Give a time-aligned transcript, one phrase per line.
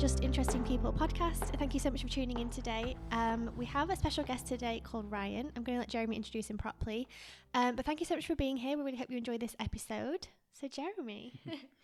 [0.00, 1.58] Just Interesting People podcast.
[1.58, 2.96] Thank you so much for tuning in today.
[3.12, 5.52] Um, we have a special guest today called Ryan.
[5.54, 7.06] I'm going to let Jeremy introduce him properly.
[7.52, 8.78] Um, but thank you so much for being here.
[8.78, 10.28] We really hope you enjoy this episode.
[10.58, 11.38] So, Jeremy.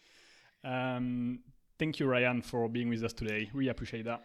[0.65, 1.41] um,
[1.79, 3.51] thank you, Ryan, for being with us today.
[3.53, 4.25] Really appreciate that.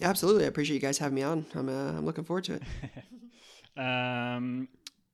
[0.00, 0.44] Absolutely.
[0.44, 1.44] I appreciate you guys having me on.
[1.56, 2.62] I'm, uh, I'm looking forward to it.
[3.76, 4.68] um,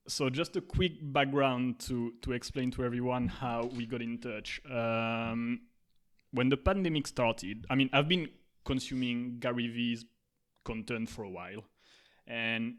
[0.06, 4.60] so just a quick background to to explain to everyone how we got in touch.
[4.70, 5.60] Um,
[6.36, 8.28] when the pandemic started, I mean, I've been
[8.64, 10.04] consuming Gary Vee's
[10.64, 11.64] content for a while,
[12.27, 12.74] and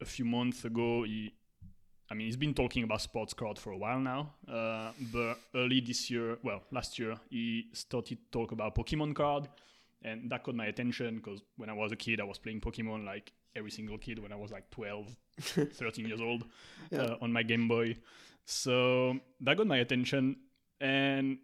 [0.00, 1.34] a few months ago, he,
[2.10, 4.34] I mean, he's been talking about sports card for a while now.
[4.48, 9.48] Uh, but early this year, well, last year, he started to talk about Pokemon card,
[10.02, 13.04] and that caught my attention because when I was a kid, I was playing Pokemon
[13.04, 16.44] like every single kid when I was like 12, 13 years old
[16.90, 17.00] yeah.
[17.00, 17.96] uh, on my Game Boy.
[18.44, 20.36] So that got my attention.
[20.80, 21.38] And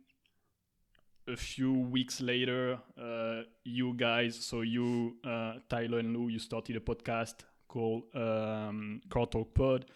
[1.29, 6.77] a few weeks later, uh, you guys, so you, uh, Tyler and Lou, you started
[6.77, 7.35] a podcast
[7.69, 9.87] called um, Card Talk Pod,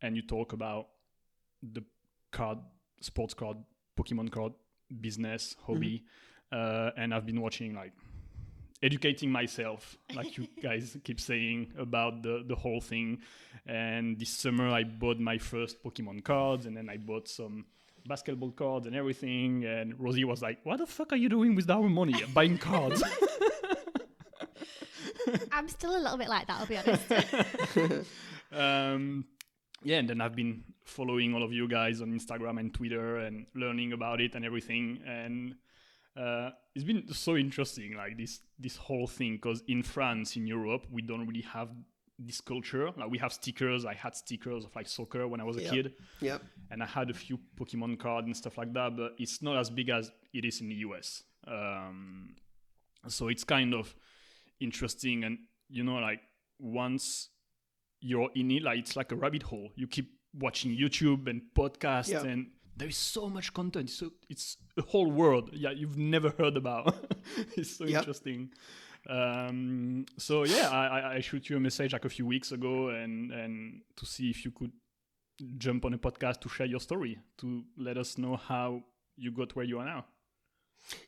[0.00, 0.88] and you talk about
[1.62, 1.84] the
[2.30, 2.58] card,
[3.00, 3.58] sports card,
[3.98, 4.52] Pokemon card
[5.00, 6.04] business, hobby.
[6.52, 6.58] Mm-hmm.
[6.58, 7.92] Uh, and I've been watching like
[8.82, 13.20] educating myself, like you guys keep saying about the the whole thing.
[13.66, 17.66] And this summer, I bought my first Pokemon cards, and then I bought some
[18.06, 19.64] basketball cards and everything.
[19.64, 22.14] And Rosie was like, "What the fuck are you doing with our money?
[22.34, 23.02] Buying cards?"
[25.52, 26.60] I'm still a little bit like that.
[26.60, 28.06] I'll be honest.
[28.52, 29.24] um,
[29.82, 33.46] yeah, and then I've been following all of you guys on Instagram and Twitter and
[33.54, 35.00] learning about it and everything.
[35.06, 35.54] And
[36.16, 40.86] uh, it's been so interesting, like this this whole thing, because in France, in Europe,
[40.90, 41.68] we don't really have
[42.18, 42.90] this culture.
[42.96, 43.84] Like we have stickers.
[43.84, 45.72] I had stickers of like soccer when I was a yep.
[45.72, 45.92] kid.
[46.20, 46.38] Yeah.
[46.70, 49.70] And I had a few Pokemon cards and stuff like that, but it's not as
[49.70, 51.22] big as it is in the US.
[51.46, 52.34] Um,
[53.08, 53.94] so it's kind of
[54.60, 56.20] interesting, and you know, like
[56.58, 57.30] once
[58.00, 59.70] you're in it, like it's like a rabbit hole.
[59.74, 62.24] You keep watching YouTube and podcasts yep.
[62.24, 62.46] and
[62.76, 63.90] there is so much content.
[63.90, 65.50] So it's a whole world.
[65.52, 66.94] Yeah, you've never heard about.
[67.56, 68.00] it's so yep.
[68.00, 68.50] interesting.
[69.08, 73.32] Um, so yeah, I, I shoot you a message like a few weeks ago, and
[73.32, 74.72] and to see if you could
[75.58, 78.82] jump on a podcast to share your story, to let us know how
[79.16, 80.04] you got where you are now.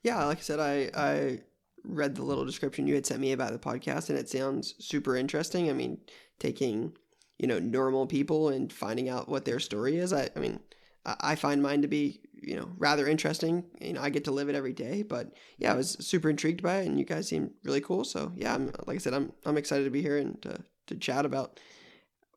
[0.03, 1.41] Yeah, like I said, I I
[1.85, 5.17] read the little description you had sent me about the podcast, and it sounds super
[5.17, 5.71] interesting.
[5.71, 5.99] I mean,
[6.39, 6.97] taking
[7.39, 10.13] you know normal people and finding out what their story is.
[10.13, 10.61] I, I mean
[11.07, 13.65] I find mine to be, you know, rather interesting.
[13.81, 16.63] You know, I get to live it every day, but yeah, I was super intrigued
[16.63, 18.05] by it, and you guys seem really cool.
[18.05, 20.97] So yeah, I'm, like I said, I'm I'm excited to be here and to to
[20.97, 21.61] chat about,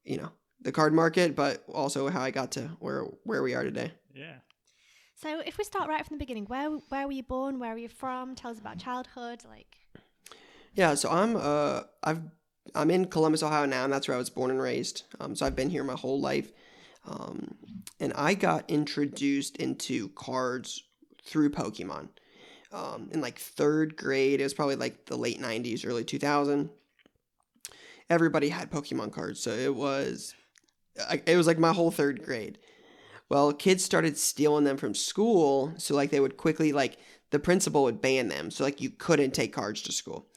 [0.05, 0.31] you know,
[0.61, 3.91] the card market, but also how I got to where where we are today.
[4.15, 4.37] Yeah.
[5.15, 7.59] So if we start right from the beginning, where where were you born?
[7.59, 8.35] Where are you from?
[8.35, 9.77] Tell us about childhood, like.
[10.73, 12.21] Yeah, so I'm uh I've
[12.75, 15.03] I'm in Columbus, Ohio now, and that's where I was born and raised.
[15.19, 16.51] Um, so I've been here my whole life.
[17.07, 17.55] Um,
[17.99, 20.83] and I got introduced into cards
[21.23, 22.09] through Pokemon.
[22.71, 26.69] Um, in like third grade, it was probably like the late 90s, early 2000.
[28.09, 30.33] Everybody had Pokemon cards, so it was
[31.25, 32.57] it was like my whole third grade.
[33.29, 36.97] Well, kids started stealing them from school, so like they would quickly like
[37.31, 40.27] the principal would ban them, so like you couldn't take cards to school.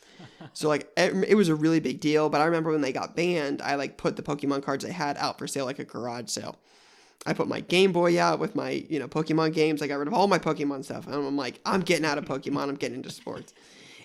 [0.53, 2.29] So like it, it, was a really big deal.
[2.29, 5.17] But I remember when they got banned, I like put the Pokemon cards I had
[5.19, 6.59] out for sale, like a garage sale.
[7.27, 9.83] I put my Game Boy out with my you know Pokemon games.
[9.83, 12.25] I got rid of all my Pokemon stuff, and I'm like, I'm getting out of
[12.25, 12.69] Pokemon.
[12.69, 13.53] I'm getting into sports.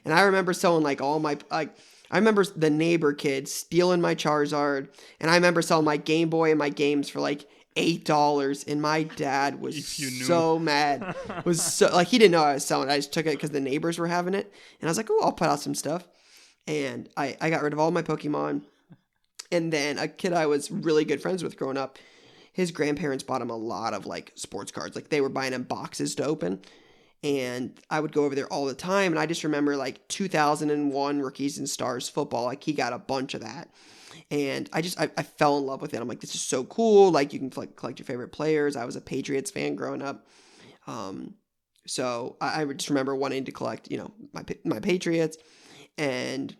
[0.03, 1.75] And I remember selling like all my like.
[2.11, 6.51] I remember the neighbor kid stealing my Charizard, and I remember selling my Game Boy
[6.51, 7.47] and my games for like
[7.77, 9.85] eight dollars, and my dad was
[10.25, 11.15] so mad.
[11.45, 12.89] was so like he didn't know I was selling.
[12.89, 12.91] it.
[12.91, 15.21] I just took it because the neighbors were having it, and I was like, oh,
[15.23, 16.07] I'll put out some stuff
[16.67, 18.61] and I, I got rid of all my Pokemon.
[19.51, 21.99] And then a kid I was really good friends with growing up,
[22.51, 24.95] his grandparents bought him a lot of like sports cards.
[24.95, 26.61] Like they were buying him boxes to open.
[27.23, 29.11] And I would go over there all the time.
[29.11, 32.45] And I just remember like 2001 Rookies and Stars football.
[32.45, 33.69] Like he got a bunch of that.
[34.31, 36.01] And I just, I, I fell in love with it.
[36.01, 37.11] I'm like, this is so cool.
[37.11, 38.75] Like you can collect, collect your favorite players.
[38.75, 40.27] I was a Patriots fan growing up.
[40.87, 41.35] Um,
[41.85, 45.37] so I, I just remember wanting to collect, you know, my, my Patriots
[45.97, 46.55] and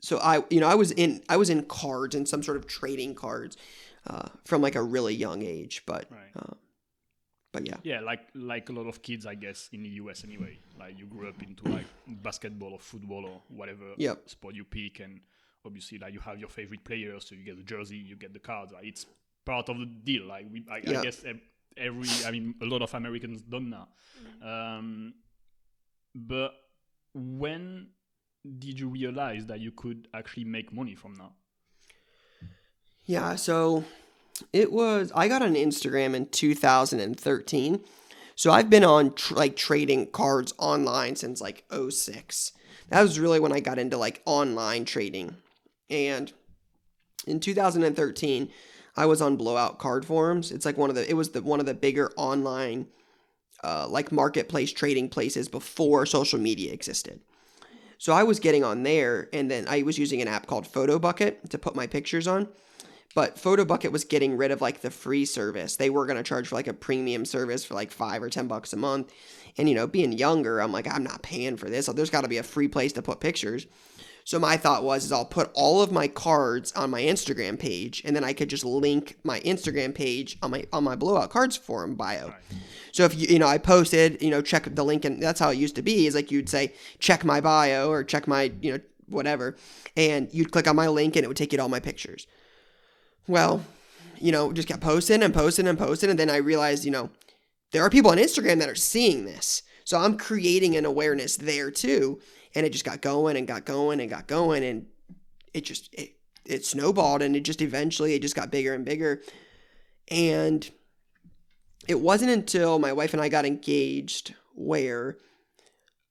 [0.00, 2.66] so I, you know, I was in I was in cards and some sort of
[2.66, 3.56] trading cards
[4.06, 6.06] uh, from like a really young age, but.
[6.10, 6.30] Right.
[6.36, 6.54] Uh,
[7.52, 7.76] but yeah.
[7.84, 10.58] Yeah, like like a lot of kids, I guess, in the US anyway.
[10.78, 14.28] Like you grew up into like basketball or football or whatever yep.
[14.28, 15.20] sport you pick, and
[15.64, 18.38] obviously like you have your favorite players, so you get the jersey, you get the
[18.40, 18.72] cards.
[18.72, 19.06] Like, it's
[19.46, 20.26] part of the deal.
[20.26, 20.76] Like we, I.
[20.76, 21.24] I guess
[21.78, 23.88] every I mean a lot of Americans done now.
[24.42, 25.14] Um,
[26.14, 26.52] but
[27.14, 27.88] when
[28.58, 31.32] did you realize that you could actually make money from that?
[33.04, 33.84] Yeah, so
[34.52, 37.80] it was I got on Instagram in 2013.
[38.34, 42.52] So I've been on tr- like trading cards online since like 06.
[42.90, 45.36] That was really when I got into like online trading.
[45.88, 46.32] And
[47.26, 48.50] in 2013,
[48.96, 50.52] I was on Blowout Card Forums.
[50.52, 52.88] It's like one of the it was the one of the bigger online
[53.64, 57.20] uh, like marketplace trading places before social media existed.
[57.98, 61.48] So I was getting on there, and then I was using an app called PhotoBucket
[61.50, 62.48] to put my pictures on.
[63.14, 65.76] But PhotoBucket was getting rid of like the free service.
[65.76, 68.74] They were to charge for like a premium service for like five or 10 bucks
[68.74, 69.10] a month.
[69.56, 71.86] And, you know, being younger, I'm like, I'm not paying for this.
[71.86, 73.66] So there's got to be a free place to put pictures.
[74.26, 78.02] So my thought was is I'll put all of my cards on my Instagram page
[78.04, 81.56] and then I could just link my Instagram page on my on my blowout cards
[81.56, 82.26] forum bio.
[82.26, 82.34] Right.
[82.90, 85.50] So if you you know I posted, you know, check the link and that's how
[85.50, 88.72] it used to be is like you'd say check my bio or check my, you
[88.72, 89.56] know, whatever
[89.96, 92.26] and you'd click on my link and it would take you to all my pictures.
[93.28, 93.64] Well,
[94.18, 97.10] you know, just kept posting and posting and posting and then I realized, you know,
[97.70, 99.62] there are people on Instagram that are seeing this.
[99.84, 102.18] So I'm creating an awareness there too
[102.56, 104.86] and it just got going and got going and got going and
[105.52, 106.16] it just it,
[106.46, 109.22] it snowballed and it just eventually it just got bigger and bigger.
[110.08, 110.68] And
[111.86, 115.18] it wasn't until my wife and I got engaged where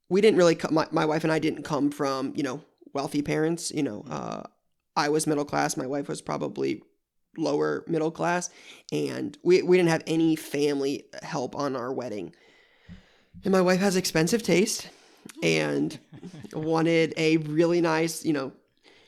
[0.08, 2.62] we didn't really come, my, my wife and I didn't come from you know
[2.94, 4.44] wealthy parents you know uh,
[4.96, 6.84] I was middle class my wife was probably
[7.38, 8.52] lower middle class
[8.92, 12.36] and we, we didn't have any family help on our wedding.
[13.44, 14.90] And my wife has expensive taste
[15.44, 15.98] and
[16.54, 18.52] wanted a really nice, you know,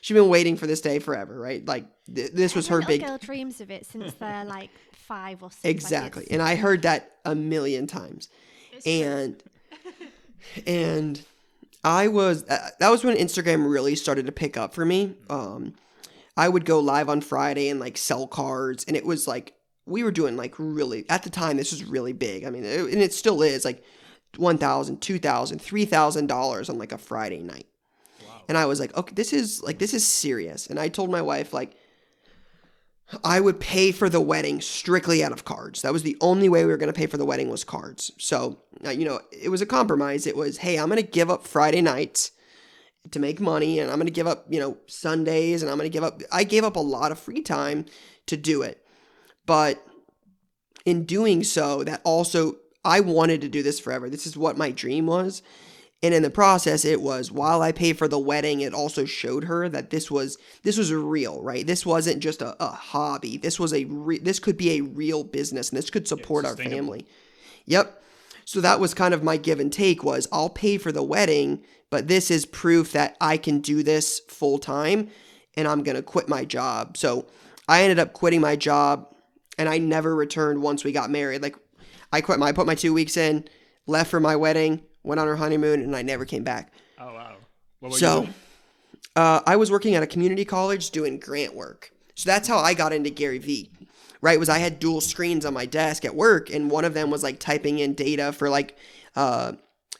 [0.00, 1.64] she'd been waiting for this day forever, right?
[1.66, 5.50] Like th- this was her big girl dreams of it since they're like five or
[5.50, 5.64] six.
[5.64, 8.28] Exactly, and I heard that a million times,
[8.72, 9.42] it's and
[10.66, 11.22] and
[11.84, 15.14] I was uh, that was when Instagram really started to pick up for me.
[15.30, 15.74] Um,
[16.36, 19.54] I would go live on Friday and like sell cards, and it was like
[19.86, 22.44] we were doing like really at the time this was really big.
[22.44, 23.82] I mean, it, and it still is like
[24.34, 27.66] $1,000, $2,000, $3,000 on like a Friday night.
[28.26, 28.42] Wow.
[28.48, 30.66] And I was like, okay, this is like, this is serious.
[30.66, 31.76] And I told my wife, like,
[33.24, 35.80] I would pay for the wedding strictly out of cards.
[35.80, 38.12] That was the only way we were going to pay for the wedding was cards.
[38.18, 40.26] So, uh, you know, it was a compromise.
[40.26, 42.32] It was, hey, I'm going to give up Friday nights
[43.10, 45.90] to make money and I'm going to give up, you know, Sundays and I'm going
[45.90, 47.86] to give up I gave up a lot of free time
[48.26, 48.84] to do it.
[49.46, 49.82] But
[50.84, 52.56] in doing so, that also
[52.88, 54.08] I wanted to do this forever.
[54.08, 55.42] This is what my dream was.
[56.02, 59.44] And in the process, it was while I paid for the wedding, it also showed
[59.44, 61.66] her that this was this was real, right?
[61.66, 63.36] This wasn't just a, a hobby.
[63.36, 66.56] This was a re- this could be a real business, and this could support our
[66.56, 67.04] family.
[67.66, 68.02] Yep.
[68.44, 71.64] So that was kind of my give and take was I'll pay for the wedding,
[71.90, 75.10] but this is proof that I can do this full time,
[75.56, 76.96] and I'm gonna quit my job.
[76.96, 77.26] So
[77.66, 79.12] I ended up quitting my job,
[79.58, 81.42] and I never returned once we got married.
[81.42, 81.56] Like
[82.12, 83.44] I quit my I put my two weeks in,
[83.86, 86.72] left for my wedding, went on our honeymoon, and I never came back.
[86.98, 87.90] Oh wow!
[87.90, 88.26] so,
[89.16, 91.92] uh, I was working at a community college doing grant work.
[92.14, 93.70] So that's how I got into Gary Vee.
[94.20, 94.38] Right?
[94.38, 97.22] Was I had dual screens on my desk at work, and one of them was
[97.22, 98.76] like typing in data for like
[99.14, 99.52] uh,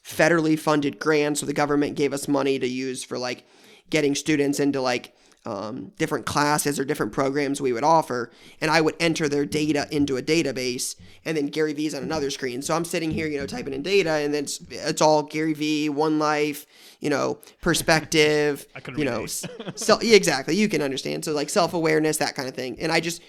[0.05, 1.41] federally funded grants.
[1.41, 3.47] So the government gave us money to use for like
[3.91, 8.31] getting students into like um, different classes or different programs we would offer,
[8.61, 12.31] and I would enter their data into a database, and then Gary Vee's on another
[12.31, 12.61] screen.
[12.63, 15.55] So I'm sitting here, you know, typing in data, and then it's, it's all Gary
[15.55, 16.67] Vee, One Life,
[17.01, 18.67] you know, perspective,
[18.97, 19.27] you know,
[19.75, 20.57] so yeah, exactly.
[20.57, 21.25] You can understand.
[21.25, 23.23] So like self awareness, that kind of thing, and I just.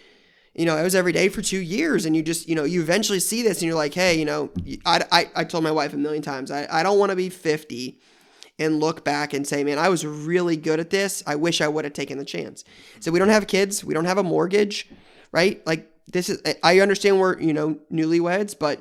[0.56, 2.82] You know, I was every day for two years, and you just, you know, you
[2.82, 4.50] eventually see this, and you're like, hey, you know,
[4.84, 7.30] I, I, I told my wife a million times, I, I don't want to be
[7.30, 7.98] 50
[8.60, 11.24] and look back and say, man, I was really good at this.
[11.26, 12.64] I wish I would have taken the chance.
[13.00, 14.90] So we don't have kids, we don't have a mortgage,
[15.32, 15.66] right?
[15.66, 18.80] Like this is I understand we're, you know, newlyweds, but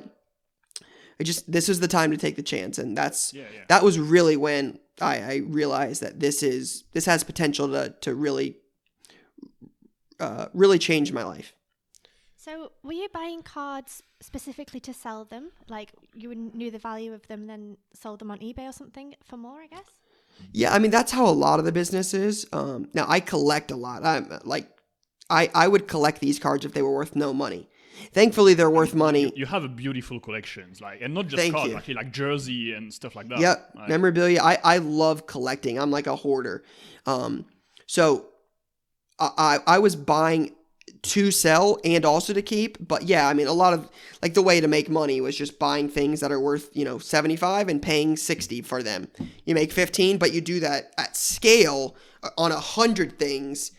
[1.19, 2.77] I just this is the time to take the chance.
[2.77, 3.61] And that's yeah, yeah.
[3.69, 8.13] that was really when I, I realized that this is this has potential to to
[8.13, 8.57] really
[10.19, 11.53] uh, really change my life.
[12.49, 15.51] So, were you buying cards specifically to sell them?
[15.67, 19.37] Like you knew the value of them, then sold them on eBay or something for
[19.37, 19.89] more, I guess.
[20.51, 22.47] Yeah, I mean that's how a lot of the business is.
[22.51, 24.03] Um, now I collect a lot.
[24.03, 24.67] I'm like,
[25.29, 27.69] I I would collect these cards if they were worth no money.
[28.13, 29.31] Thankfully, they're worth money.
[29.35, 32.91] You have a beautiful collections, like, and not just Thank cards, actually, like jersey and
[32.93, 33.39] stuff like that.
[33.39, 34.41] Yep, like, memorabilia.
[34.41, 35.77] I I love collecting.
[35.77, 36.63] I'm like a hoarder.
[37.05, 37.45] Um,
[37.85, 38.29] so
[39.19, 40.55] I I was buying
[41.01, 42.77] to sell and also to keep.
[42.85, 43.89] But yeah, I mean, a lot of
[44.21, 46.97] like the way to make money was just buying things that are worth, you know,
[46.99, 49.07] 75 and paying 60 for them.
[49.45, 53.71] You make 15, but you do that at scale uh, on a hundred things,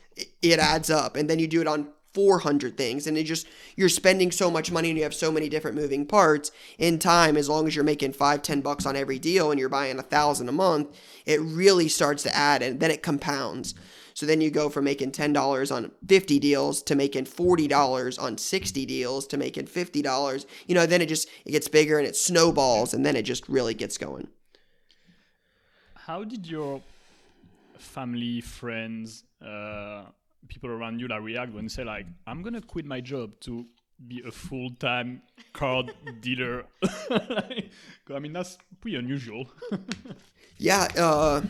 [0.43, 1.17] it adds up.
[1.17, 3.47] And then you do it on 400 things and it just
[3.77, 7.37] you're spending so much money and you have so many different moving parts in time
[7.37, 10.03] as long as you're making five ten bucks on every deal and you're buying a
[10.03, 10.89] thousand a month
[11.25, 13.75] it really starts to add and then it compounds
[14.15, 18.87] so then you go from making $10 on 50 deals to making $40 on 60
[18.87, 22.95] deals to making $50 you know then it just it gets bigger and it snowballs
[22.95, 24.29] and then it just really gets going.
[25.95, 26.83] How did your
[27.79, 30.05] family friends uh
[30.49, 33.65] people around you that react when you say like i'm gonna quit my job to
[34.07, 36.65] be a full-time card dealer?
[37.11, 39.51] I mean that's pretty unusual.
[40.59, 41.41] Yeah uh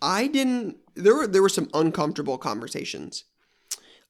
[0.00, 3.24] i didn't there were there were some uncomfortable conversations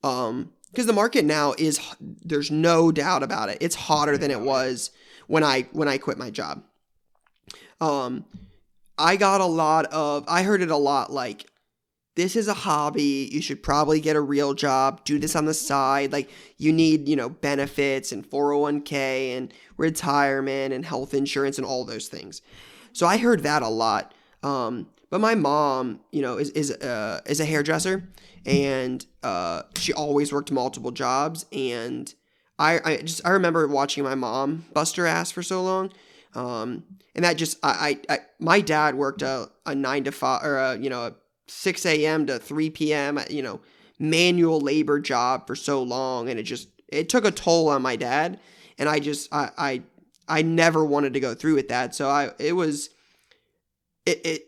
[0.03, 4.41] um because the market now is there's no doubt about it it's hotter than it
[4.41, 4.91] was
[5.27, 6.63] when i when i quit my job
[7.81, 8.25] um
[8.99, 11.47] i got a lot of i heard it a lot like
[12.15, 13.29] this is a hobby.
[13.33, 15.05] You should probably get a real job.
[15.05, 16.13] Do this on the side.
[16.13, 21.85] Like you need, you know, benefits and 401k and retirement and health insurance and all
[21.85, 22.43] those things.
[22.93, 24.13] So I heard that a lot.
[24.43, 28.09] Um, but my mom, you know, is is uh, is a hairdresser,
[28.47, 31.45] and uh, she always worked multiple jobs.
[31.53, 32.13] And
[32.59, 35.93] I, I just I remember watching my mom bust her ass for so long.
[36.35, 40.43] Um, and that just I, I, I my dad worked a, a nine to five
[40.45, 41.15] or a, you know a
[41.47, 42.27] 6 a.m.
[42.27, 43.61] to 3 p.m., you know,
[43.99, 46.31] manual labor job for so long.
[46.31, 48.41] And it just, it took a toll on my dad.
[48.79, 49.83] And I just, I, I,
[50.27, 51.95] I never wanted to go through with that.
[51.95, 52.89] So I, it was,
[54.07, 54.47] it, it,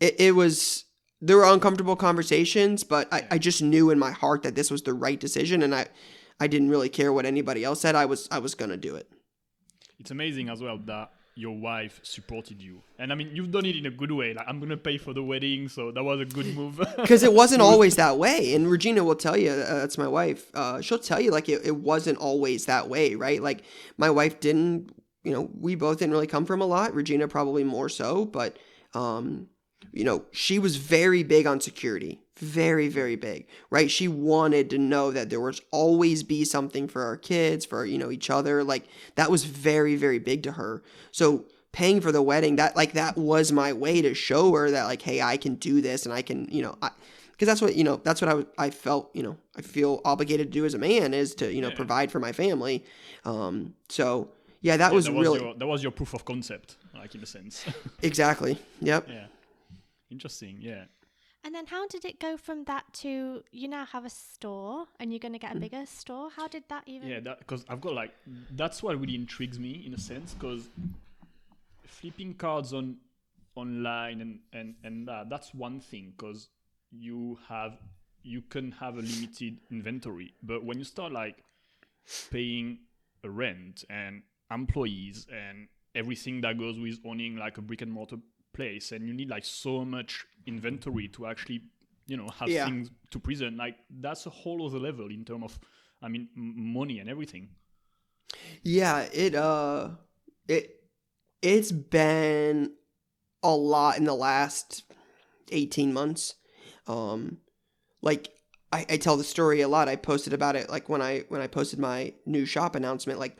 [0.00, 0.84] it, it was,
[1.20, 4.82] there were uncomfortable conversations, but I, I just knew in my heart that this was
[4.82, 5.62] the right decision.
[5.62, 5.86] And I,
[6.40, 7.94] I didn't really care what anybody else said.
[7.94, 9.10] I was, I was going to do it.
[9.98, 12.82] It's amazing as well that your wife supported you.
[12.98, 14.32] And I mean, you've done it in a good way.
[14.32, 16.80] Like, I'm going to pay for the wedding, so that was a good move.
[16.96, 18.54] Because it wasn't always that way.
[18.54, 21.60] And Regina will tell you, uh, that's my wife, uh, she'll tell you, like, it,
[21.64, 23.42] it wasn't always that way, right?
[23.42, 23.64] Like,
[23.98, 24.90] my wife didn't,
[25.24, 26.94] you know, we both didn't really come from a lot.
[26.94, 28.58] Regina probably more so, but,
[28.94, 29.48] um,
[29.92, 33.90] you know, she was very big on security very very big right?
[33.90, 37.98] She wanted to know that there was always be something for our kids for you
[37.98, 40.82] know each other like that was very very big to her.
[41.12, 44.84] So paying for the wedding that like that was my way to show her that
[44.84, 46.76] like hey I can do this and I can you know
[47.32, 50.48] because that's what you know that's what I, I felt you know I feel obligated
[50.48, 51.74] to do as a man is to you know yeah.
[51.74, 52.84] provide for my family.
[53.24, 54.28] Um so
[54.60, 57.14] yeah that yeah, was, that was really your, that was your proof of concept like
[57.14, 57.64] in a sense.
[58.02, 59.06] Exactly yep.
[59.08, 59.26] Yeah
[60.16, 60.84] interesting yeah
[61.46, 65.12] and then how did it go from that to you now have a store and
[65.12, 65.60] you're going to get a mm.
[65.60, 66.28] bigger store?
[66.34, 67.06] How did that even?
[67.06, 68.10] Yeah, because I've got like
[68.56, 70.68] that's what really intrigues me in a sense because
[71.84, 72.96] flipping cards on
[73.54, 76.48] online and and and that that's one thing because
[76.90, 77.78] you have
[78.24, 81.36] you can have a limited inventory, but when you start like
[82.32, 82.78] paying
[83.22, 88.16] a rent and employees and everything that goes with owning like a brick and mortar
[88.56, 91.60] place and you need like so much inventory to actually
[92.06, 92.64] you know have yeah.
[92.64, 95.58] things to present like that's a whole other level in terms of
[96.02, 97.48] i mean m- money and everything.
[98.62, 99.90] Yeah it uh
[100.48, 100.82] it
[101.42, 102.72] it's been
[103.42, 104.84] a lot in the last
[105.52, 106.34] 18 months.
[106.86, 107.38] Um
[108.02, 108.30] like
[108.72, 109.88] I, I tell the story a lot.
[109.88, 113.36] I posted about it like when i when i posted my new shop announcement like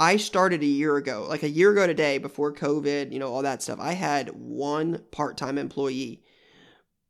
[0.00, 3.42] I started a year ago, like a year ago today, before COVID, you know, all
[3.42, 3.78] that stuff.
[3.78, 6.22] I had one part time employee.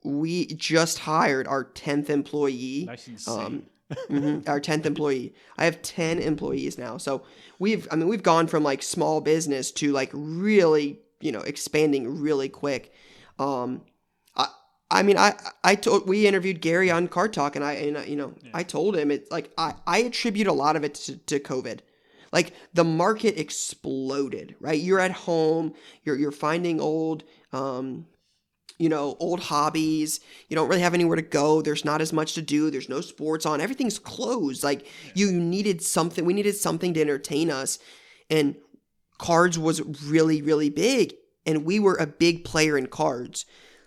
[0.02, 2.86] We just hired our 10th employee.
[2.86, 3.38] That's insane.
[3.38, 3.62] Um,
[4.10, 5.34] mm-hmm, our 10th employee.
[5.56, 6.96] I have 10 employees now.
[6.96, 7.22] So
[7.60, 12.20] we've, I mean, we've gone from like small business to like really, you know, expanding
[12.20, 12.92] really quick.
[13.38, 13.82] Um,
[14.34, 14.48] I,
[14.90, 18.16] I mean, I, I told, we interviewed Gary on Card Talk and I, and, you
[18.16, 18.50] know, yeah.
[18.52, 21.80] I told him it's like, I, I attribute a lot of it to, to COVID.
[22.32, 24.80] Like the market exploded, right?
[24.80, 28.06] You're at home, you're you're finding old um
[28.78, 30.20] you know, old hobbies.
[30.48, 31.60] You don't really have anywhere to go.
[31.60, 32.70] There's not as much to do.
[32.70, 33.60] There's no sports on.
[33.60, 34.64] Everything's closed.
[34.64, 36.24] Like you needed something.
[36.24, 37.78] We needed something to entertain us.
[38.30, 38.56] And
[39.18, 41.12] cards was really, really big.
[41.44, 43.44] And we were a big player in cards.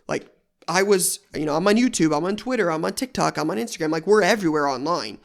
[0.08, 0.30] Like
[0.68, 3.58] I was, you know, I'm on YouTube, I'm on Twitter, I'm on TikTok, I'm on
[3.58, 3.90] Instagram.
[3.90, 5.18] Like we're everywhere online.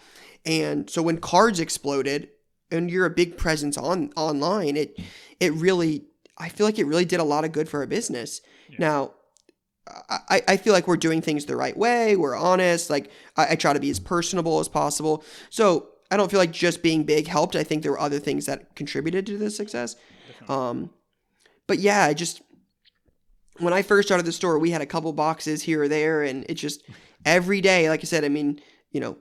[0.47, 2.31] And so when cards exploded,
[2.71, 4.99] and you're a big presence on online, it
[5.41, 6.05] it really
[6.37, 8.41] I feel like it really did a lot of good for our business.
[8.69, 8.77] Yeah.
[8.79, 9.15] Now,
[10.09, 12.15] I, I feel like we're doing things the right way.
[12.15, 12.91] We're honest.
[12.91, 15.25] Like I, I try to be as personable as possible.
[15.51, 17.57] So I don't feel like just being big helped.
[17.57, 19.97] I think there were other things that contributed to the success.
[20.49, 20.91] Um,
[21.67, 22.43] but yeah, I just
[23.59, 26.47] when I first started the store, we had a couple boxes here or there, and
[26.49, 26.83] it just
[27.25, 28.61] every day, like I said, I mean,
[28.91, 29.19] you know,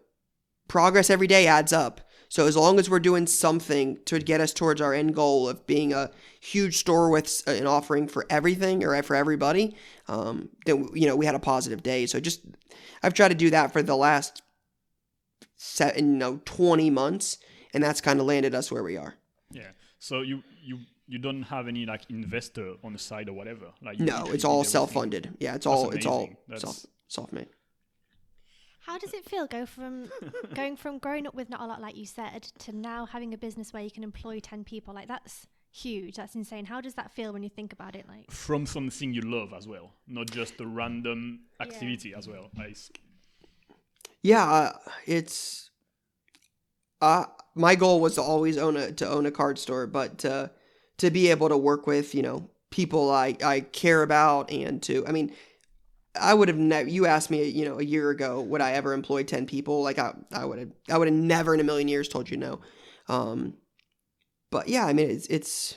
[0.68, 2.01] progress every day adds up.
[2.29, 5.65] So as long as we're doing something to get us towards our end goal of
[5.65, 9.75] being a huge store with an offering for everything or for everybody,
[10.07, 12.05] um, then you know we had a positive day.
[12.05, 12.41] So just
[13.01, 14.41] I've tried to do that for the last
[15.55, 17.38] seven, you know, twenty months,
[17.74, 19.15] and that's kind of landed us where we are.
[19.51, 19.69] Yeah.
[20.00, 23.67] So you you you don't have any like investor on the side or whatever.
[23.81, 25.36] Like no, it's all self funded.
[25.39, 27.48] Yeah, it's all it's all That's- self self made.
[28.88, 30.10] How does it feel go from
[30.56, 33.38] going from growing up with not a lot, like you said, to now having a
[33.38, 34.94] business where you can employ ten people?
[34.94, 36.15] Like that's huge.
[36.15, 36.65] That's insane.
[36.65, 38.06] How does that feel when you think about it?
[38.08, 42.50] Like from something you love as well, not just a random activity as well.
[42.58, 42.77] Like,
[44.22, 44.74] Yeah, uh,
[45.06, 45.70] it's
[47.01, 47.25] uh
[47.56, 50.50] my goal was to always own a to own a card store, but to
[51.00, 55.06] to be able to work with you know people I I care about and to
[55.06, 55.34] I mean
[56.19, 56.89] I would have never.
[56.89, 59.83] You asked me, you know, a year ago, would I ever employ ten people?
[59.83, 62.38] Like I, I would have, I would have never in a million years told you
[62.38, 62.59] no.
[63.07, 63.55] Um,
[64.51, 65.75] but yeah, I mean, it's, it's,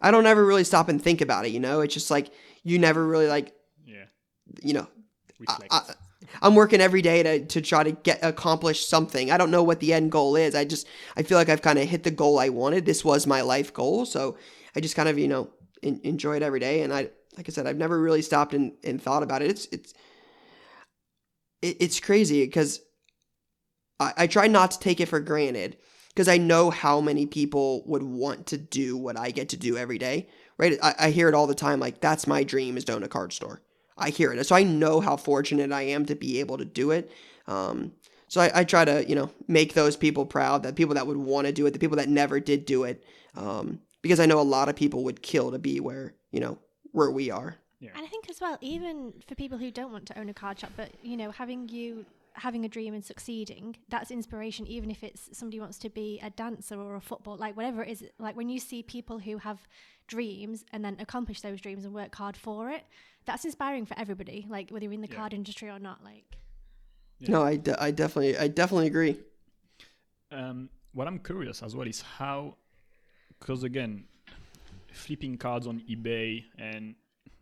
[0.00, 1.52] I don't ever really stop and think about it.
[1.52, 2.30] You know, it's just like
[2.62, 3.54] you never really like,
[3.86, 4.04] yeah,
[4.62, 4.86] you know,
[5.70, 5.80] I,
[6.42, 9.30] I'm working every day to, to try to get accomplish something.
[9.30, 10.54] I don't know what the end goal is.
[10.54, 10.86] I just
[11.16, 12.84] I feel like I've kind of hit the goal I wanted.
[12.84, 14.36] This was my life goal, so
[14.74, 15.50] I just kind of you know
[15.82, 16.82] en- enjoy it every day.
[16.82, 19.50] And I like I said, I've never really stopped and, and thought about it.
[19.50, 19.94] It's it's
[21.62, 22.80] it, it's crazy because
[24.00, 25.76] I, I try not to take it for granted
[26.08, 29.76] because I know how many people would want to do what I get to do
[29.76, 30.28] every day.
[30.58, 30.78] Right?
[30.82, 31.80] I, I hear it all the time.
[31.80, 33.60] Like that's my dream is to own a card store.
[33.98, 34.46] I hear it.
[34.46, 37.10] So I know how fortunate I am to be able to do it.
[37.46, 37.92] Um,
[38.28, 41.16] so I, I, try to, you know, make those people proud, that people that would
[41.16, 43.04] want to do it, the people that never did do it,
[43.36, 46.58] um, because I know a lot of people would kill to be where, you know,
[46.92, 47.56] where we are.
[47.80, 47.90] Yeah.
[47.94, 50.58] And I think as well, even for people who don't want to own a card
[50.58, 54.66] shop, but you know, having you having a dream and succeeding, that's inspiration.
[54.66, 57.90] Even if it's somebody wants to be a dancer or a football, like whatever it
[57.90, 58.04] is.
[58.18, 59.66] Like when you see people who have
[60.06, 62.84] dreams and then accomplish those dreams and work hard for it,
[63.24, 64.46] that's inspiring for everybody.
[64.48, 65.16] Like whether you're in the Yeah.
[65.16, 66.02] card industry or not.
[66.04, 66.36] Like
[67.18, 67.30] Yeah.
[67.30, 69.18] No, I, de- I definitely, I definitely agree.
[70.30, 72.56] Um, what I'm curious as well is how,
[73.38, 74.04] because again,
[74.96, 76.94] flipping cards on eBay and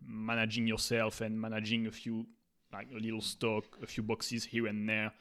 [0.07, 2.27] managing yourself and managing a few,
[2.73, 5.13] like a little stock, a few boxes here and there,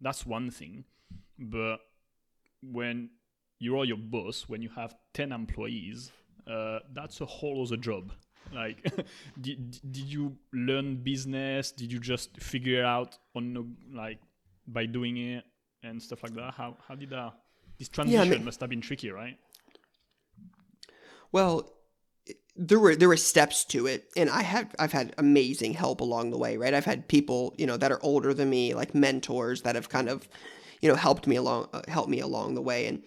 [0.00, 0.84] that's one thing.
[1.38, 1.78] But
[2.62, 3.10] when
[3.58, 6.10] you are all your boss, when you have 10 employees,
[6.50, 8.12] uh, that's a whole other job.
[8.52, 8.82] Like,
[9.40, 11.72] did, did you learn business?
[11.72, 14.18] Did you just figure it out on like
[14.66, 15.44] by doing it
[15.82, 16.54] and stuff like that?
[16.54, 17.34] How how did that?
[17.78, 19.36] This transition mean- must have been tricky, right?
[21.32, 21.70] Well,
[22.56, 26.30] there were there were steps to it, and I had I've had amazing help along
[26.30, 26.56] the way.
[26.56, 29.88] Right, I've had people you know that are older than me, like mentors that have
[29.88, 30.28] kind of
[30.80, 33.02] you know helped me along uh, helped me along the way, and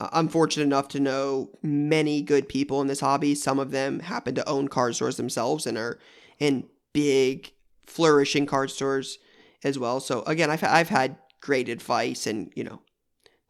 [0.00, 3.34] uh, I'm fortunate enough to know many good people in this hobby.
[3.34, 5.98] Some of them happen to own card stores themselves and are
[6.38, 7.52] in big
[7.86, 9.18] flourishing card stores
[9.62, 10.00] as well.
[10.00, 12.80] So again, I've I've had great advice, and you know,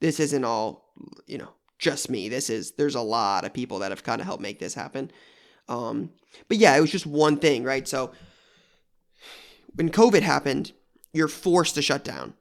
[0.01, 0.93] this isn't all
[1.27, 2.29] you know just me.
[2.29, 5.11] This is there's a lot of people that have kind of helped make this happen.
[5.69, 6.11] Um,
[6.49, 7.87] but yeah, it was just one thing, right?
[7.87, 8.13] So
[9.75, 10.73] when COVID happened,
[11.13, 12.35] you're forced to shut down.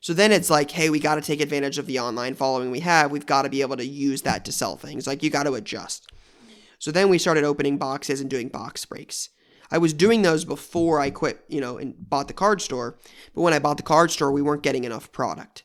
[0.00, 2.80] So then it's like, hey, we got to take advantage of the online following we
[2.80, 3.10] have.
[3.10, 5.06] We've got to be able to use that to sell things.
[5.06, 6.10] Like you got to adjust.
[6.78, 9.30] So then we started opening boxes and doing box breaks.
[9.70, 12.98] I was doing those before I quit, you know, and bought the card store.
[13.34, 15.64] But when I bought the card store, we weren't getting enough product.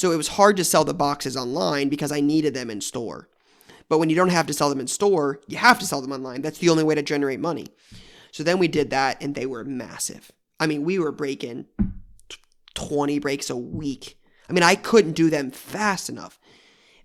[0.00, 3.28] So it was hard to sell the boxes online because I needed them in store.
[3.90, 6.10] But when you don't have to sell them in store, you have to sell them
[6.10, 6.40] online.
[6.40, 7.66] That's the only way to generate money.
[8.32, 10.32] So then we did that and they were massive.
[10.58, 11.66] I mean, we were breaking
[12.72, 14.18] 20 breaks a week.
[14.48, 16.40] I mean, I couldn't do them fast enough.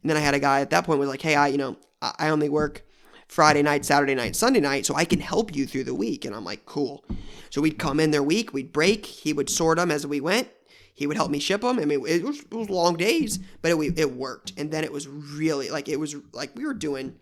[0.01, 1.75] And then I had a guy at that point was like, "Hey, I, you know,
[2.01, 2.85] I only work
[3.27, 6.33] Friday night, Saturday night, Sunday night, so I can help you through the week." And
[6.33, 7.03] I'm like, "Cool."
[7.49, 10.47] So we'd come in their week, we'd break, he would sort them as we went.
[10.95, 11.77] He would help me ship them.
[11.77, 14.53] I mean, it was, it was long days, but it, it worked.
[14.57, 17.15] And then it was really like it was like we were doing.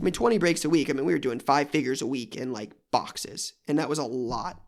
[0.00, 0.90] I mean, 20 breaks a week.
[0.90, 4.00] I mean, we were doing five figures a week in like boxes, and that was
[4.00, 4.60] a lot.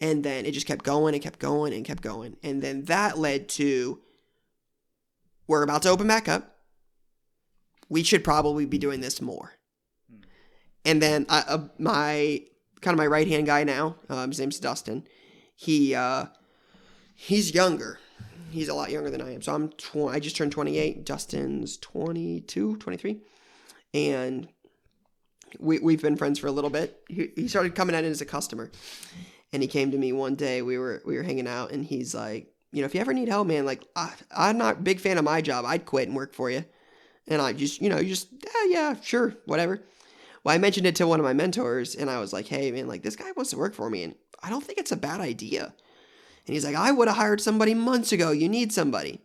[0.00, 2.36] And then it just kept going and kept going and kept going.
[2.42, 4.00] And then that led to
[5.46, 6.56] we're about to open back up.
[7.88, 9.52] We should probably be doing this more.
[10.84, 12.42] And then I, uh, my
[12.80, 13.96] kind of my right hand guy now.
[14.08, 15.04] Um, his name's Dustin.
[15.54, 16.26] He uh,
[17.14, 17.98] he's younger.
[18.50, 19.42] He's a lot younger than I am.
[19.42, 21.04] So I'm tw- I just turned 28.
[21.04, 23.20] Dustin's 22, 23.
[23.94, 24.48] And
[25.58, 27.02] we, we've been friends for a little bit.
[27.08, 28.70] He, he started coming at it as a customer.
[29.52, 30.62] And he came to me one day.
[30.62, 33.28] We were we were hanging out and he's like, you know, if you ever need
[33.28, 35.64] help, man, like I, I'm not a big fan of my job.
[35.66, 36.64] I'd quit and work for you.
[37.28, 39.82] And I just, you know, you just, yeah, yeah, sure, whatever.
[40.42, 42.88] Well, I mentioned it to one of my mentors and I was like, hey, man,
[42.88, 44.02] like this guy wants to work for me.
[44.02, 45.74] And I don't think it's a bad idea.
[46.46, 48.32] And he's like, I would have hired somebody months ago.
[48.32, 49.20] You need somebody.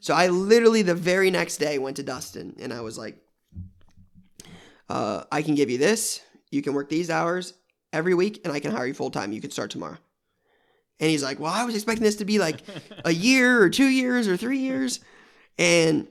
[0.00, 3.18] So I literally the very next day went to Dustin and I was like,
[4.88, 6.20] uh, I can give you this.
[6.50, 7.54] You can work these hours
[7.92, 9.32] every week and I can hire you full time.
[9.32, 9.98] You can start tomorrow.
[10.98, 12.62] And he's like, Well, I was expecting this to be like
[13.04, 15.00] a year or two years or three years.
[15.58, 16.08] And,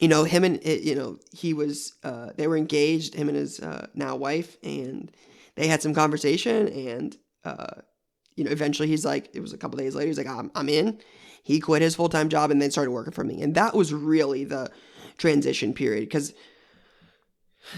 [0.00, 3.60] you know, him and, you know, he was, uh, they were engaged, him and his
[3.60, 5.10] uh, now wife, and
[5.56, 6.68] they had some conversation.
[6.68, 7.82] And, uh,
[8.38, 10.68] you know, eventually he's like, it was a couple days later, he's like, I'm, I'm
[10.68, 10.98] in.
[11.42, 13.42] He quit his full time job and then started working for me.
[13.42, 14.70] And that was really the
[15.16, 16.34] transition period because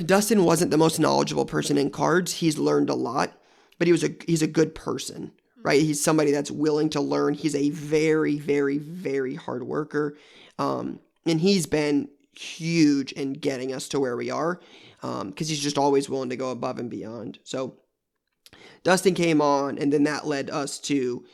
[0.05, 2.35] Dustin wasn't the most knowledgeable person in cards.
[2.35, 3.33] He's learned a lot,
[3.79, 5.81] but he was a he's a good person, right?
[5.81, 7.35] He's somebody that's willing to learn.
[7.35, 10.17] He's a very, very, very hard worker,
[10.59, 14.61] um, and he's been huge in getting us to where we are
[15.01, 17.39] because um, he's just always willing to go above and beyond.
[17.43, 17.80] So
[18.83, 21.25] Dustin came on, and then that led us to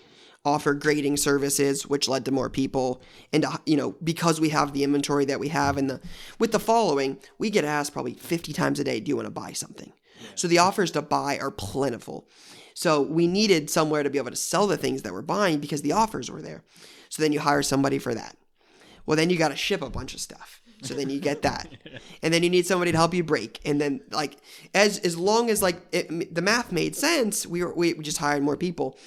[0.45, 3.03] offer grading services, which led to more people.
[3.33, 6.01] And uh, you know, because we have the inventory that we have, and the
[6.39, 9.31] with the following, we get asked probably 50 times a day, "Do you want to
[9.31, 10.29] buy something?" Yeah.
[10.35, 12.29] So the offers to buy are plentiful.
[12.75, 15.83] So we needed somewhere to be able to sell the things that we're buying because
[15.83, 16.62] the offers were there.
[17.09, 18.37] So then you hire somebody for that.
[19.07, 20.61] Well, then you got to ship a bunch of stuff.
[20.83, 21.69] So then you get that,
[22.23, 24.37] and then you need somebody to help you break, and then like
[24.75, 28.43] as as long as like it, the math made sense, we were we just hired
[28.43, 28.99] more people.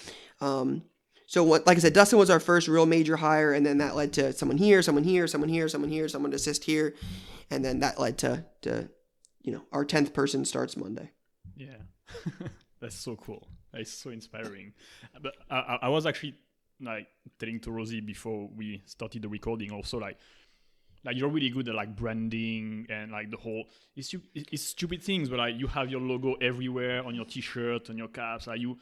[0.42, 0.84] Um,
[1.28, 3.96] so what, like I said, Dustin was our first real major hire, and then that
[3.96, 6.96] led to someone here, someone here, someone here, someone here, someone to assist here,
[7.52, 8.90] and then that led to to
[9.44, 11.12] you know our tenth person starts Monday.
[11.56, 11.78] Yeah,
[12.82, 13.48] that's so cool.
[13.72, 14.74] That's so inspiring.
[15.22, 16.34] But I, I was actually
[16.82, 20.18] like telling to Rosie before we started the recording also like
[21.06, 25.30] like you're really good at like branding and like the whole it's it's stupid things
[25.30, 28.78] but like you have your logo everywhere on your t-shirt on your caps like you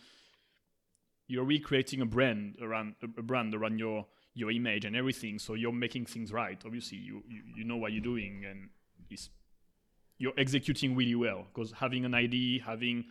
[1.27, 5.39] you're recreating a brand around a brand around your your image and everything.
[5.39, 6.61] So you're making things right.
[6.65, 8.69] Obviously, you you, you know what you're doing, and
[9.09, 9.29] it's,
[10.17, 11.45] you're executing really well.
[11.53, 13.05] Because having an idea, having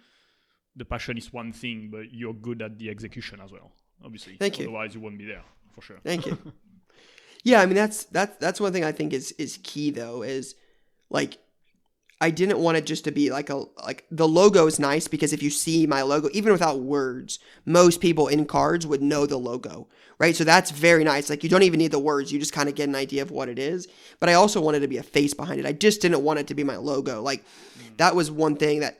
[0.77, 3.73] the passion is one thing, but you're good at the execution as well.
[4.05, 4.64] Obviously, thank you.
[4.64, 5.99] Otherwise, you won't be there for sure.
[6.03, 6.38] Thank you.
[7.46, 10.56] yeah, I mean that's that's that's one thing I think is is key though is
[11.11, 11.38] like
[12.20, 15.32] I didn't want it just to be like a like the logo is nice because
[15.32, 19.37] if you see my logo, even without words, most people in cards would know the
[19.37, 19.87] logo,
[20.18, 20.35] right?
[20.35, 21.30] So that's very nice.
[21.30, 23.30] Like you don't even need the words; you just kind of get an idea of
[23.30, 23.87] what it is.
[24.18, 25.66] But I also wanted to be a face behind it.
[25.66, 27.22] I just didn't want it to be my logo.
[27.22, 27.96] Like mm.
[27.98, 28.98] that was one thing that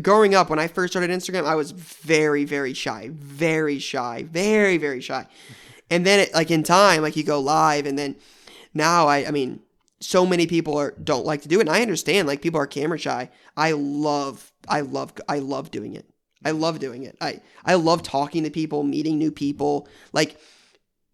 [0.00, 4.78] growing up when I first started Instagram, I was very very shy, very shy, very
[4.78, 5.26] very shy.
[5.90, 8.16] And then it, like in time, like you go live, and then
[8.74, 9.60] now I I mean
[10.00, 11.62] so many people are don't like to do it.
[11.62, 13.30] And i understand like people are camera shy.
[13.56, 16.08] I love i love i love doing it.
[16.44, 17.16] I love doing it.
[17.20, 19.88] I i love talking to people meeting new people.
[20.12, 20.38] Like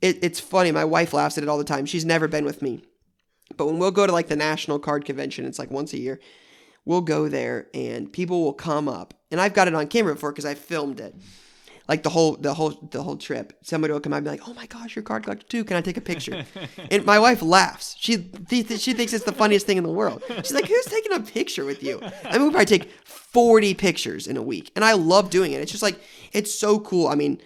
[0.00, 0.72] it, it's funny.
[0.72, 1.87] My wife laughs at it all the time.
[1.87, 2.82] She's never been with me.
[3.56, 6.20] But when we'll go to like the national card convention it's like once a year
[6.85, 9.14] we'll go there and people will come up.
[9.30, 11.14] And i've got it on camera before because i filmed it
[11.88, 13.53] like the whole the whole the whole trip.
[13.62, 15.64] Somebody will come out and be like, "Oh my gosh, your card collector too!
[15.64, 16.45] Can I take a picture?"
[16.90, 17.97] and my wife laughs.
[17.99, 20.23] She th- she thinks it's the funniest thing in the world.
[20.29, 24.27] She's like, "Who's taking a picture with you?" I mean, we probably take forty pictures
[24.27, 25.61] in a week, and I love doing it.
[25.61, 26.01] It's just like
[26.33, 27.09] it's so cool.
[27.09, 27.40] I mean,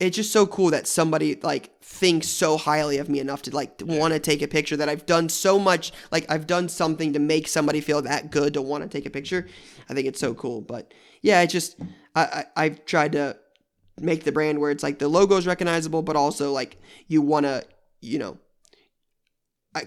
[0.00, 3.82] it's just so cool that somebody like thinks so highly of me enough to like
[3.84, 7.18] want to take a picture that I've done so much like I've done something to
[7.18, 9.46] make somebody feel that good to want to take a picture.
[9.88, 10.62] I think it's so cool.
[10.62, 11.78] But yeah, it just
[12.14, 13.36] I, I have tried to
[14.00, 16.76] make the brand where it's like the logo is recognizable, but also like
[17.08, 17.64] you want to,
[18.00, 18.38] you know,
[19.74, 19.84] I,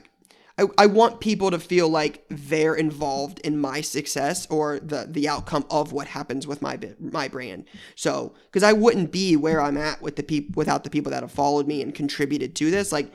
[0.58, 5.28] I I want people to feel like they're involved in my success or the the
[5.28, 7.66] outcome of what happens with my my brand.
[7.96, 11.24] So, because I wouldn't be where I'm at with the people without the people that
[11.24, 12.92] have followed me and contributed to this.
[12.92, 13.12] Like,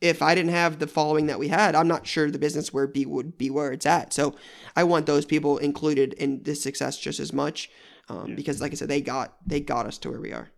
[0.00, 2.86] if I didn't have the following that we had, I'm not sure the business where
[2.86, 4.12] be would be where it's at.
[4.12, 4.34] So,
[4.74, 7.70] I want those people included in this success just as much
[8.08, 8.34] um, yeah.
[8.34, 10.48] because, like I said, they got they got us to where we are.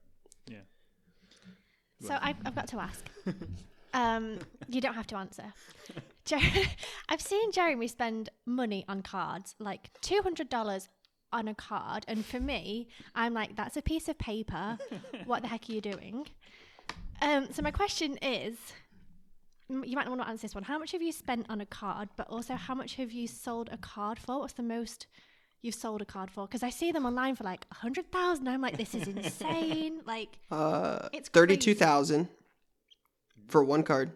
[0.47, 0.59] Yeah.
[2.01, 3.05] So I've, I've got to ask.
[3.95, 5.53] um, you don't have to answer.
[6.25, 6.39] Jer-
[7.09, 10.89] I've seen Jeremy spend money on cards, like two hundred dollars
[11.33, 14.79] on a card, and for me, I'm like, that's a piece of paper.
[15.27, 16.27] what the heck are you doing?
[17.21, 18.57] Um, so my question is,
[19.69, 20.65] m- you might not want to answer this one.
[20.65, 22.09] How much have you spent on a card?
[22.17, 24.41] But also, how much have you sold a card for?
[24.41, 25.07] What's the most
[25.63, 26.47] you've sold a card for?
[26.47, 28.49] Because I see them online for like a hundred thousand.
[28.49, 30.01] I'm like, this is insane.
[30.07, 32.29] like, Uh, It's thirty-two thousand
[33.49, 34.13] for one card,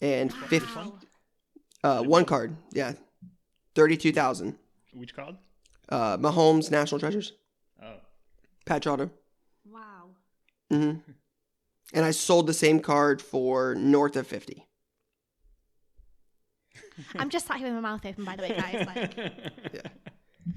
[0.00, 0.80] and fifty.
[1.82, 2.92] Uh, one card, yeah,
[3.74, 4.56] thirty-two thousand.
[4.92, 5.36] Which card?
[5.88, 7.32] Uh, Mahomes National Treasures,
[7.82, 7.94] Oh.
[8.66, 9.10] patch auto.
[9.68, 10.10] Wow.
[10.70, 10.92] hmm
[11.94, 14.66] And I sold the same card for north of fifty.
[17.16, 18.86] I'm just sat here with my mouth open, by the way, guys.
[18.86, 19.14] Like,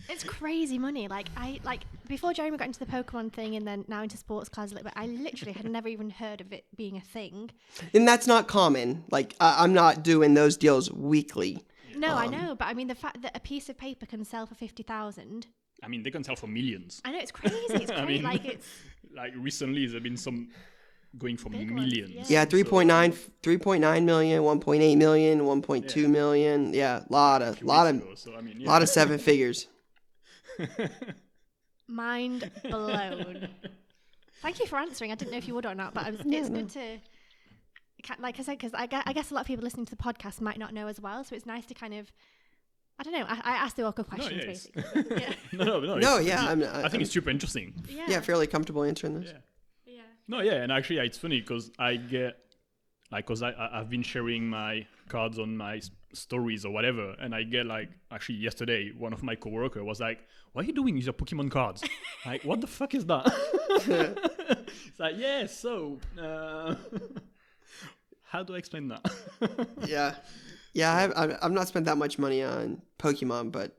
[0.10, 1.08] it's crazy money.
[1.08, 4.50] Like, I like before Jeremy got into the Pokemon thing, and then now into sports
[4.50, 4.94] cars a little bit.
[4.96, 7.52] I literally had never even heard of it being a thing.
[7.94, 9.04] And that's not common.
[9.12, 11.64] Like I- I'm not doing those deals weekly.
[11.96, 14.26] No, I Um, know, but I mean the fact that a piece of paper can
[14.26, 15.48] sell for fifty thousand.
[15.84, 17.02] I mean, they can sell for millions.
[17.06, 17.58] I know it's crazy.
[17.70, 18.68] It's I mean, like it's
[19.16, 20.50] Like recently, there've been some
[21.20, 22.32] going for Big ones, millions.
[22.32, 22.40] yeah.
[22.42, 26.08] Yeah, 3.9, 3.9 million, 1.8 million, 1.2 Yeah.
[26.08, 26.74] million.
[26.74, 29.68] Yeah, lot of, few lot of, ago, so I mean, lot of seven figures.
[31.88, 33.50] Mind blown.
[34.42, 35.12] Thank you for answering.
[35.12, 37.00] I didn't know if you would or not, but I was, it's good to.
[38.20, 40.42] Like I said, because I, I guess a lot of people listening to the podcast
[40.42, 42.12] might not know as well, so it's nice to kind of,
[43.00, 43.26] I don't know.
[43.26, 45.18] I, I asked the awkward No, questions yeah, basically.
[45.22, 45.34] yeah.
[45.54, 45.98] no, no, no.
[45.98, 47.74] No, yeah, I'm, uh, I think it's super interesting.
[47.88, 48.04] Yeah.
[48.10, 49.32] yeah, fairly comfortable answering this.
[49.32, 49.94] Yeah.
[49.96, 50.02] yeah.
[50.28, 52.36] No, yeah, and actually, yeah, it's funny because I get
[53.10, 55.82] like, cause I I- I've been sharing my cards on my
[56.14, 60.20] stories or whatever, and I get like, actually, yesterday, one of my coworker was like,
[60.54, 61.84] "What are you doing with your Pokemon cards?
[62.26, 63.26] like, what the fuck is that?"
[64.88, 66.76] it's like, yeah, so uh,
[68.24, 69.06] how do I explain that?
[69.88, 70.16] Yeah,
[70.74, 70.94] yeah.
[70.94, 73.76] I've, I've I've not spent that much money on Pokemon, but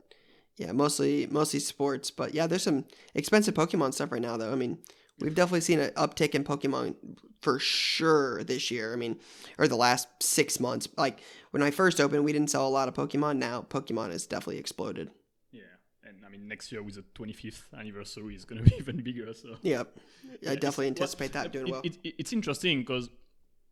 [0.57, 2.11] yeah, mostly mostly sports.
[2.11, 4.51] But yeah, there's some expensive Pokemon stuff right now, though.
[4.51, 4.79] I mean,
[5.19, 6.95] we've definitely seen an uptick in Pokemon
[7.41, 8.93] for sure this year.
[8.93, 9.19] I mean,
[9.57, 10.87] or the last six months.
[10.97, 11.19] Like
[11.51, 13.37] when I first opened, we didn't sell a lot of Pokemon.
[13.37, 15.11] Now Pokemon has definitely exploded.
[15.51, 15.61] yeah,
[16.03, 19.33] and I mean, next year with the 25th anniversary is gonna be even bigger.
[19.33, 19.97] So Yep,
[20.41, 21.81] Yeah, I definitely anticipate well, that doing it- well.
[21.83, 23.09] it- it- it's interesting because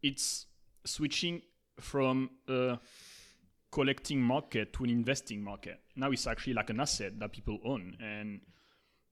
[0.01, 0.45] it's
[0.85, 1.41] switching
[1.79, 2.77] from a
[3.71, 5.79] collecting market to an investing market.
[5.95, 8.41] Now it's actually like an asset that people own, and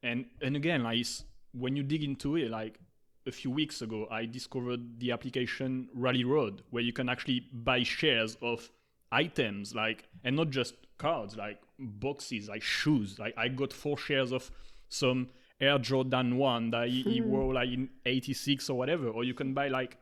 [0.03, 2.79] and and again, like it's, when you dig into it, like
[3.27, 7.83] a few weeks ago, I discovered the application Rally Road, where you can actually buy
[7.83, 8.69] shares of
[9.11, 13.19] items, like and not just cards, like boxes, like shoes.
[13.19, 14.49] Like I got four shares of
[14.89, 19.33] some Air Jordan One that he, he wore like in '86 or whatever, or you
[19.33, 19.97] can buy like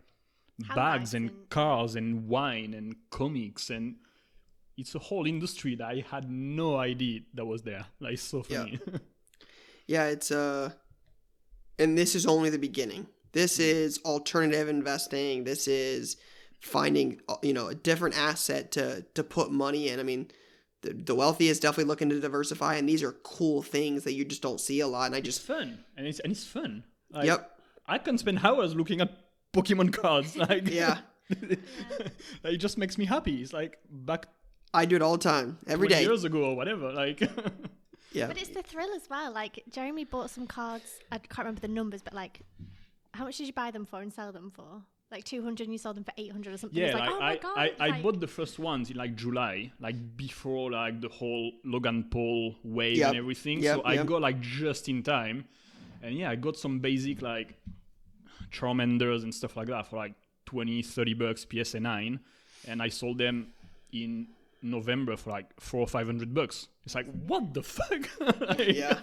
[0.59, 3.95] bags Handbags and and- cars and wine and comics and
[4.77, 7.85] it's a whole industry that I had no idea that was there.
[7.99, 8.57] Like it's so Yeah.
[8.63, 8.79] funny.
[9.87, 10.71] Yeah, it's uh
[11.79, 13.07] and this is only the beginning.
[13.31, 15.43] This is alternative investing.
[15.43, 16.17] This is
[16.59, 19.99] finding uh, you know a different asset to to put money in.
[19.99, 20.29] I mean,
[20.81, 24.25] the, the wealthy is definitely looking to diversify, and these are cool things that you
[24.25, 25.07] just don't see a lot.
[25.07, 26.83] And I it's just fun and it's and it's fun.
[27.11, 27.51] Like, yep,
[27.87, 29.11] I can spend hours looking at
[29.53, 30.35] Pokemon cards.
[30.49, 33.41] Like yeah, it just makes me happy.
[33.41, 34.27] It's like back
[34.73, 36.07] I do it all the time, every 20 day.
[36.07, 36.91] years ago or whatever.
[36.91, 37.21] Like
[38.11, 39.31] Yeah, But it's the thrill as well.
[39.31, 40.99] Like Jeremy bought some cards.
[41.11, 42.41] I can't remember the numbers, but like,
[43.13, 44.81] how much did you buy them for and sell them for?
[45.11, 46.77] Like two hundred, and you sold them for eight hundred or something.
[46.77, 47.57] yeah, It's like, like, oh my I, god!
[47.57, 52.05] I, I bought the first ones in like July, like before like the whole Logan
[52.11, 53.07] Paul wave Yep.
[53.09, 53.59] and everything.
[53.63, 54.05] Yep, so I yep.
[54.05, 55.45] got like just in time,
[56.03, 57.55] and yeah, I got some basic like
[58.51, 60.13] Charmanders and stuff like that for like
[60.45, 62.19] 20, 30 bucks PSA nine,
[62.67, 63.47] and I sold them
[63.91, 64.27] in
[64.61, 66.67] November for like four or five hundred bucks.
[66.85, 68.09] It's like what the fuck?
[68.19, 68.99] Like, yeah,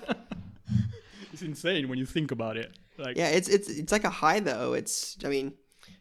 [1.33, 2.77] it's insane when you think about it.
[2.99, 3.29] Like yeah.
[3.29, 4.73] It's it's it's like a high though.
[4.75, 5.55] It's I mean,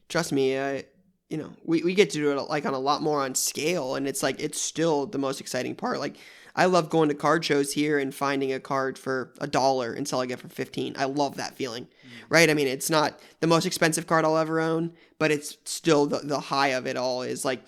[0.10, 0.86] trust me, I
[1.30, 3.96] you know we we get to do it like on a lot more on scale,
[3.96, 6.00] and it's like it's still the most exciting part.
[6.00, 6.18] Like
[6.56, 10.08] I love going to card shows here and finding a card for a dollar and
[10.08, 10.96] selling it for 15.
[10.98, 11.84] I love that feeling.
[11.84, 11.90] Mm.
[12.30, 12.50] Right?
[12.50, 16.20] I mean, it's not the most expensive card I'll ever own, but it's still the,
[16.20, 17.64] the high of it all is like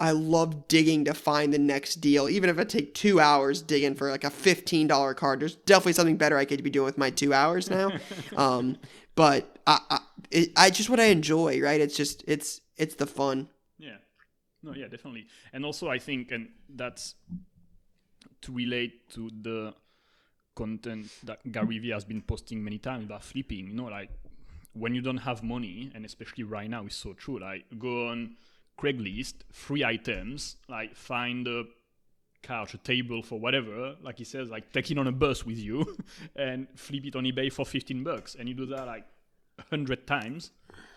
[0.00, 2.28] I love digging to find the next deal.
[2.28, 6.16] Even if I take two hours digging for like a $15 card, there's definitely something
[6.16, 7.92] better I could be doing with my two hours now.
[8.36, 8.78] um,
[9.14, 9.98] but I, I,
[10.30, 11.80] it, I just what I enjoy, right?
[11.82, 13.50] It's just, it's, it's the fun.
[13.78, 13.96] Yeah.
[14.62, 15.26] No, yeah, definitely.
[15.52, 17.14] And also, I think, and that's
[18.40, 19.74] to relate to the
[20.54, 23.66] content that Gary Vee has been posting many times about flipping.
[23.66, 24.10] You know, like
[24.72, 27.38] when you don't have money, and especially right now, it's so true.
[27.38, 28.36] Like go on
[28.80, 31.64] Craigslist, free items, like find a
[32.42, 35.58] couch, a table for whatever, like he says, like take it on a bus with
[35.58, 35.96] you
[36.36, 38.34] and flip it on eBay for 15 bucks.
[38.38, 39.04] And you do that like
[39.56, 40.50] 100 times.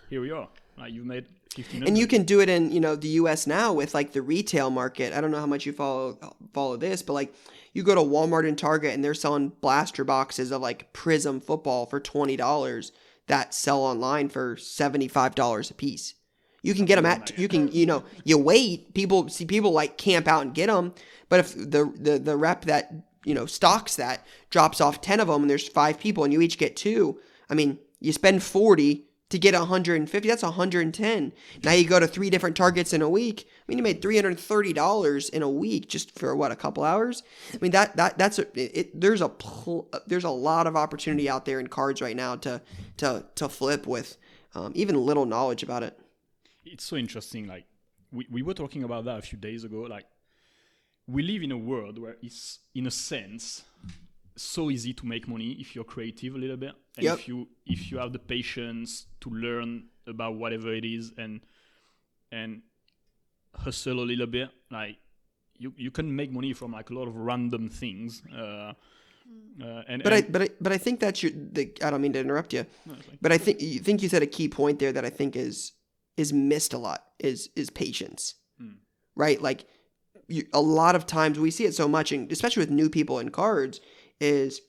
[0.09, 0.47] Here we are.
[0.77, 3.45] Like you've made 15 and you can do it in you know the U.S.
[3.45, 5.13] now with like the retail market.
[5.13, 6.17] I don't know how much you follow
[6.53, 7.33] follow this, but like
[7.73, 11.85] you go to Walmart and Target and they're selling blaster boxes of like Prizm football
[11.85, 12.91] for twenty dollars
[13.27, 16.15] that sell online for seventy five dollars a piece.
[16.63, 18.93] You can get them at you can you know you wait.
[18.93, 20.93] People see people like camp out and get them,
[21.29, 22.93] but if the the the rep that
[23.25, 26.41] you know stocks that drops off ten of them and there's five people and you
[26.41, 31.87] each get two, I mean you spend forty to get 150 that's 110 now you
[31.87, 33.47] go to three different targets in a week.
[33.47, 37.23] I mean you made $330 in a week just for what a couple hours?
[37.51, 38.45] I mean that that that's a,
[38.79, 42.35] it, there's a pl- there's a lot of opportunity out there in cards right now
[42.37, 42.61] to
[42.97, 44.17] to to flip with
[44.53, 45.99] um, even little knowledge about it
[46.65, 47.65] it's so interesting like
[48.11, 50.05] we, we were talking about that a few days ago like
[51.07, 53.63] we live in a world where it's in a sense
[54.35, 57.19] so easy to make money if you're creative a little bit and Yep.
[57.19, 61.41] if you if you have the patience to learn about whatever it is and
[62.31, 62.61] and
[63.55, 64.97] hustle a little bit like
[65.57, 68.73] you you can make money from like a lot of random things uh,
[69.63, 72.13] uh, and, but I but I but I think that's your the, I don't mean
[72.13, 74.91] to interrupt you no, but I think you think you said a key point there
[74.91, 75.73] that I think is
[76.17, 78.73] is missed a lot is is patience, Hmm.
[79.15, 79.41] right?
[79.41, 79.65] Like
[80.27, 83.19] you, a lot of times we see it so much, and especially with new people
[83.19, 83.79] in cards,
[84.19, 84.61] is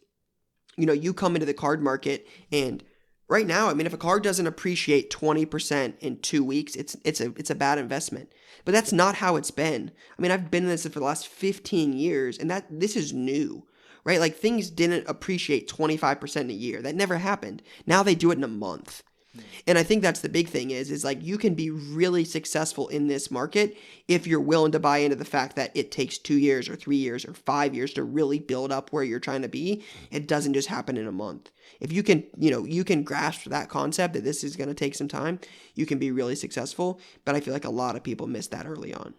[0.76, 2.82] you know you come into the card market and
[3.28, 6.96] right now, I mean, if a card doesn't appreciate twenty percent in two weeks, it's
[7.04, 8.32] it's a it's a bad investment.
[8.64, 9.90] But that's not how it's been.
[10.18, 13.12] I mean, I've been in this for the last fifteen years, and that this is
[13.12, 13.66] new.
[14.04, 16.82] Right, like things didn't appreciate 25% in a year.
[16.82, 17.62] That never happened.
[17.86, 19.02] Now they do it in a month.
[19.66, 22.88] And I think that's the big thing is is like you can be really successful
[22.88, 26.34] in this market if you're willing to buy into the fact that it takes 2
[26.38, 29.48] years or 3 years or 5 years to really build up where you're trying to
[29.48, 29.82] be.
[30.10, 31.50] It doesn't just happen in a month.
[31.80, 34.74] If you can, you know, you can grasp that concept that this is going to
[34.74, 35.40] take some time,
[35.74, 38.66] you can be really successful, but I feel like a lot of people miss that
[38.66, 39.14] early on.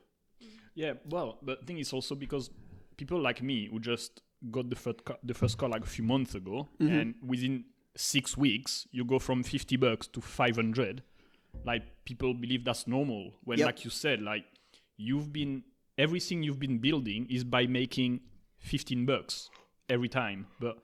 [0.75, 2.49] Yeah, well, the thing is also because
[2.97, 6.03] people like me who just got the first car, the first car like a few
[6.03, 6.95] months ago, Mm-hmm.
[6.99, 11.03] and within six weeks you go from fifty bucks to five hundred.
[11.65, 13.31] Like people believe that's normal.
[13.43, 13.65] When, Yep.
[13.65, 14.45] like you said, like
[14.97, 15.63] you've been
[15.97, 18.19] everything you've been building is by making
[18.59, 19.49] fifteen bucks
[19.89, 20.77] every time, but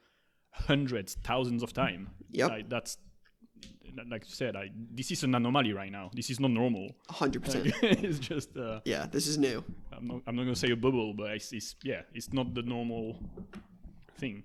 [0.52, 2.10] hundreds, thousands of time.
[2.32, 2.98] Yeah, Like that's
[4.10, 6.12] like you said, I, this is an anomaly right now.
[6.14, 6.96] This is not normal.
[7.10, 7.74] 100%.
[7.84, 8.56] it's just.
[8.56, 9.66] Uh, Yeah, this is new.
[9.92, 12.62] I'm not, I'm not gonna say a bubble, but it's, it's yeah, it's not the
[12.62, 13.20] normal
[14.18, 14.44] thing.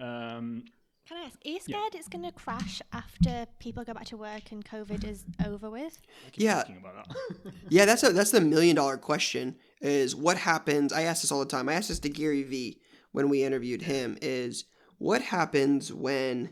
[0.00, 0.64] Um,
[1.08, 4.16] Can I ask, are you scared it's going to crash after people go back to
[4.16, 6.00] work and COVID is over with?
[6.34, 6.62] Yeah.
[6.62, 7.52] about that.
[7.68, 11.38] Yeah, that's a that's the million dollar question is what happens I ask this all
[11.38, 11.68] the time.
[11.68, 12.80] I asked this to Gary Vee
[13.12, 14.64] when we interviewed him is
[14.98, 16.50] what happens when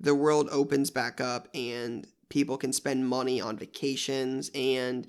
[0.00, 5.06] the world opens back up and people can spend money on vacations and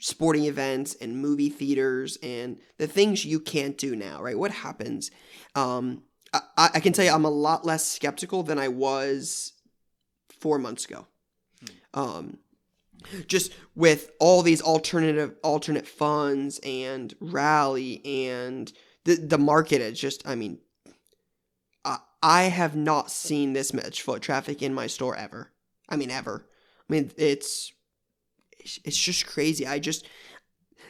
[0.00, 4.38] sporting events and movie theaters and the things you can't do now, right?
[4.38, 5.10] What happens?
[5.54, 9.52] Um, I, I can tell you I'm a lot less skeptical than I was
[10.40, 11.06] four months ago.
[11.92, 12.38] Um,
[13.26, 18.72] just with all these alternative alternate funds and rally and
[19.04, 20.58] the the market is just I mean
[21.84, 25.50] I I have not seen this much foot traffic in my store ever.
[25.88, 26.46] I mean ever.
[26.88, 27.72] I mean it's
[28.58, 29.66] it's it's just crazy.
[29.66, 30.06] I just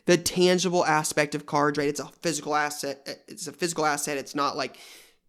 [0.07, 1.89] the tangible aspect of cards, right?
[1.89, 3.25] It's a physical asset.
[3.29, 4.19] It's a physical asset.
[4.19, 4.79] It's not like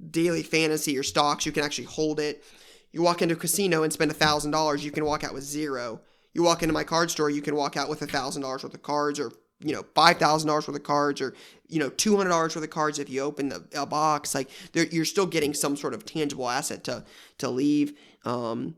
[0.10, 1.46] daily fantasy or stocks.
[1.46, 2.44] You can actually hold it.
[2.92, 5.44] You walk into a casino and spend a thousand dollars, you can walk out with
[5.44, 6.02] zero.
[6.34, 8.74] You walk into my card store, you can walk out with a thousand dollars worth
[8.74, 11.34] of cards, or you know five thousand dollars worth of cards, or
[11.68, 14.34] you know two hundred dollars worth of cards if you open the, a box.
[14.36, 17.04] Like you're still getting some sort of tangible asset to
[17.40, 17.98] to leave.
[18.26, 18.76] Um,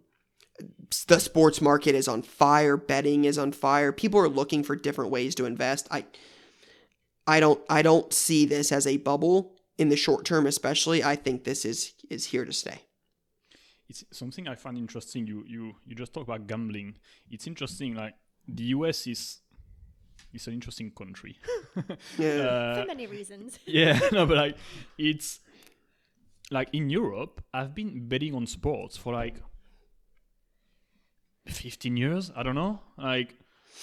[1.08, 2.78] the sports market is on fire.
[2.78, 3.92] Betting is on fire.
[3.92, 5.88] People are looking for different ways to invest.
[5.90, 6.06] I
[7.26, 9.53] I don't I don't see this as a bubble
[9.84, 11.00] in the short term, especially.
[11.14, 11.80] I think this is
[12.16, 12.80] is here to stay.
[13.90, 15.22] it's something I find interesting.
[15.32, 16.90] You you you just talk about gambling.
[17.34, 17.90] It's interesting.
[18.04, 18.16] Like
[18.58, 19.22] the US is
[20.34, 21.34] is an interesting country.
[22.18, 22.38] Yeah.
[22.48, 23.50] Uh, For many reasons.
[23.80, 24.56] yeah, no, but like
[24.98, 25.30] it's
[26.58, 29.36] like in Europe, I've been betting on sports for like
[31.48, 32.32] 15 years.
[32.36, 33.36] I don't know, like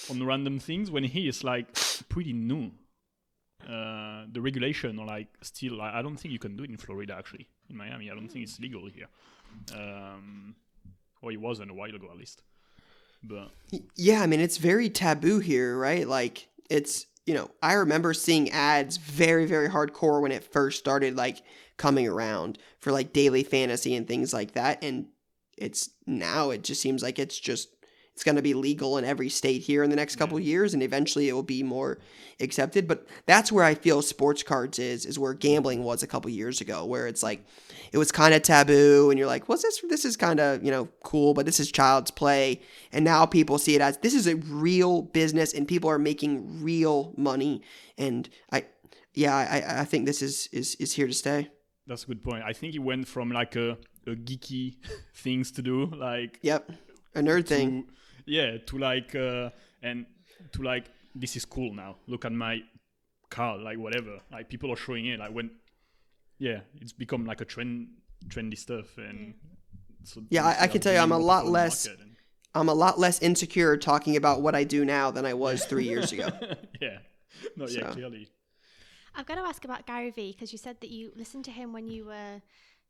[0.09, 0.89] on random things.
[0.91, 1.67] When here it's like
[2.09, 2.71] pretty new.
[3.69, 7.15] Uh, the regulation or like still, I don't think you can do it in Florida
[7.17, 7.47] actually.
[7.69, 9.07] In Miami, I don't think it's legal here.
[9.75, 10.55] Um,
[11.21, 12.41] or it wasn't a while ago at least.
[13.23, 13.51] But
[13.95, 16.07] Yeah, I mean it's very taboo here, right?
[16.07, 21.15] Like it's you know, I remember seeing ads very, very hardcore when it first started
[21.15, 21.43] like
[21.77, 24.83] coming around for like daily fantasy and things like that.
[24.83, 25.07] And
[25.57, 27.69] it's now it just seems like it's just
[28.13, 30.83] it's going to be legal in every state here in the next couple years and
[30.83, 31.99] eventually it will be more
[32.39, 36.29] accepted but that's where i feel sports cards is is where gambling was a couple
[36.29, 37.45] years ago where it's like
[37.91, 40.71] it was kind of taboo and you're like what's this this is kind of you
[40.71, 42.59] know cool but this is child's play
[42.91, 46.61] and now people see it as this is a real business and people are making
[46.61, 47.61] real money
[47.97, 48.65] and i
[49.13, 51.49] yeah i i think this is is is here to stay.
[51.87, 52.43] That's a good point.
[52.43, 53.71] I think it went from like a,
[54.07, 54.75] a geeky
[55.15, 56.71] things to do like yep
[57.15, 57.85] a nerd to, thing
[58.37, 59.49] yeah to like uh,
[59.87, 60.05] and
[60.53, 60.85] to like
[61.21, 61.91] this is cool now.
[62.07, 62.55] Look at my
[63.29, 64.13] car like whatever.
[64.35, 65.47] Like people are showing it like when
[66.47, 67.73] yeah it's become like a trend
[68.33, 69.33] trendy stuff and
[70.03, 72.07] so Yeah, I- I can tell you I'm a lot less- and-
[72.59, 75.87] i'm a lot less insecure talking about what i do now than i was three
[75.93, 76.27] years ago.
[76.85, 76.97] Yeah.
[77.59, 77.93] No yeah So.
[77.95, 78.23] clearly.
[79.15, 81.67] I've got to ask about Gary Vee because you said that you listened to him
[81.75, 82.35] when you were,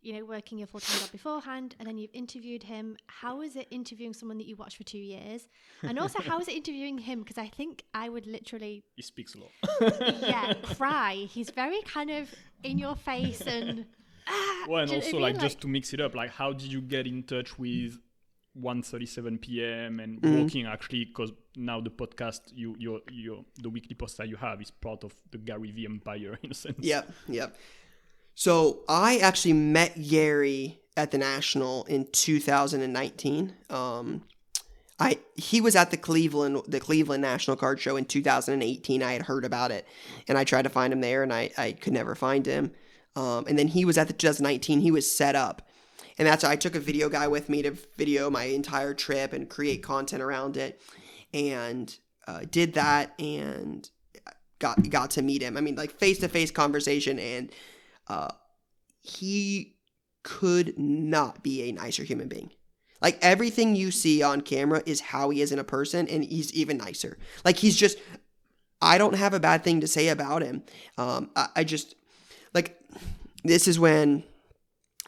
[0.01, 2.97] you know, working your full time job beforehand, and then you've interviewed him.
[3.07, 5.47] How is it interviewing someone that you watched for two years?
[5.83, 7.19] And also, how is it interviewing him?
[7.19, 9.51] Because I think I would literally, he speaks a lot
[10.21, 11.27] yeah, cry.
[11.29, 12.33] He's very kind of
[12.63, 13.85] in your face and.
[14.27, 15.33] ah, well and do you know also what I mean?
[15.35, 17.97] like just to mix it up like how did you get in touch with
[18.59, 19.99] 1:37 p.m.
[19.99, 20.43] and Mhm.
[20.43, 24.61] working actually because now the podcast you your your the weekly post that you have
[24.61, 26.77] is part of the Gary V empire in a sense.
[26.79, 27.55] Yep, yep.
[28.35, 33.53] So I actually met Gary at the National in 2019.
[33.69, 34.23] Um,
[34.99, 39.01] I he was at the Cleveland the Cleveland National Card Show in 2018.
[39.01, 39.87] I had heard about it,
[40.27, 42.71] and I tried to find him there, and I I could never find him.
[43.15, 44.79] Um, and then he was at the 2019.
[44.81, 45.67] He was set up,
[46.17, 49.49] and that's I took a video guy with me to video my entire trip and
[49.49, 50.79] create content around it,
[51.33, 51.95] and
[52.27, 53.89] uh, did that and
[54.59, 55.57] got got to meet him.
[55.57, 57.51] I mean, like face to face conversation, and
[58.07, 58.29] uh,
[59.01, 59.75] he
[60.23, 62.51] could not be a nicer human being.
[63.01, 66.53] Like everything you see on camera is how he is in a person, and he's
[66.53, 67.17] even nicer.
[67.43, 67.97] Like he's just,
[68.81, 70.63] I don't have a bad thing to say about him.
[70.97, 71.95] Um, I, I just
[72.53, 72.79] like
[73.43, 74.23] this is when,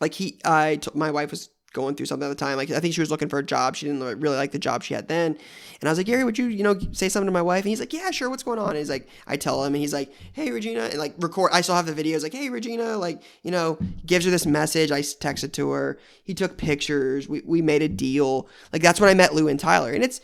[0.01, 2.55] like he, I, t- my wife was going through something at the time.
[2.55, 3.75] Like I think she was looking for a job.
[3.75, 5.37] She didn't really like the job she had then.
[5.81, 7.63] And I was like, Gary, would you, you know, say something to my wife?
[7.63, 8.29] And he's like, Yeah, sure.
[8.29, 8.69] What's going on?
[8.69, 11.51] And he's like, I tell him, and he's like, Hey, Regina, and like record.
[11.51, 12.23] I still have the videos.
[12.23, 14.91] Like, Hey, Regina, like you know, gives her this message.
[14.91, 15.99] I texted to her.
[16.23, 17.27] He took pictures.
[17.27, 18.47] We we made a deal.
[18.71, 20.21] Like that's when I met Lou and Tyler, and it's.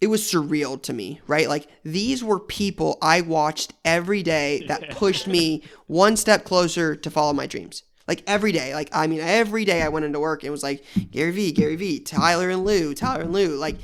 [0.00, 1.48] It was surreal to me, right?
[1.48, 7.10] Like these were people I watched every day that pushed me one step closer to
[7.10, 7.82] follow my dreams.
[8.08, 10.62] Like every day, like I mean, every day I went into work and it was
[10.62, 13.56] like Gary V, Gary V, Tyler and Lou, Tyler and Lou.
[13.56, 13.76] Like,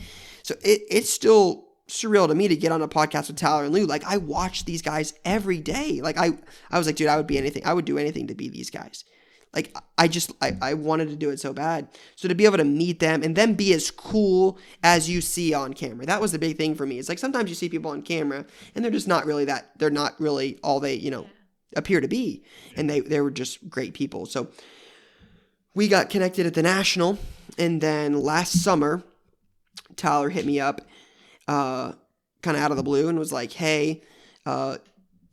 [0.43, 3.75] so it, it's still surreal to me to get on a podcast with Tyler and
[3.75, 3.85] Lou.
[3.85, 6.01] Like I watch these guys every day.
[6.01, 6.39] Like I,
[6.71, 7.65] I was like, dude, I would be anything.
[7.67, 9.05] I would do anything to be these guys.
[9.53, 11.89] Like I just, I, I wanted to do it so bad.
[12.17, 15.55] So to be able to meet them and then be as cool as you see
[15.55, 16.99] on camera, that was the big thing for me.
[16.99, 19.71] It's like sometimes you see people on camera and they're just not really that.
[19.79, 21.27] They're not really all they, you know,
[21.77, 22.45] appear to be.
[22.77, 24.27] And they, they were just great people.
[24.27, 24.49] So
[25.75, 27.19] we got connected at the National.
[27.59, 29.03] And then last summer,
[29.97, 30.81] Tyler hit me up,
[31.47, 31.93] uh,
[32.43, 34.03] kind of out of the blue, and was like, "Hey,
[34.47, 34.79] uh,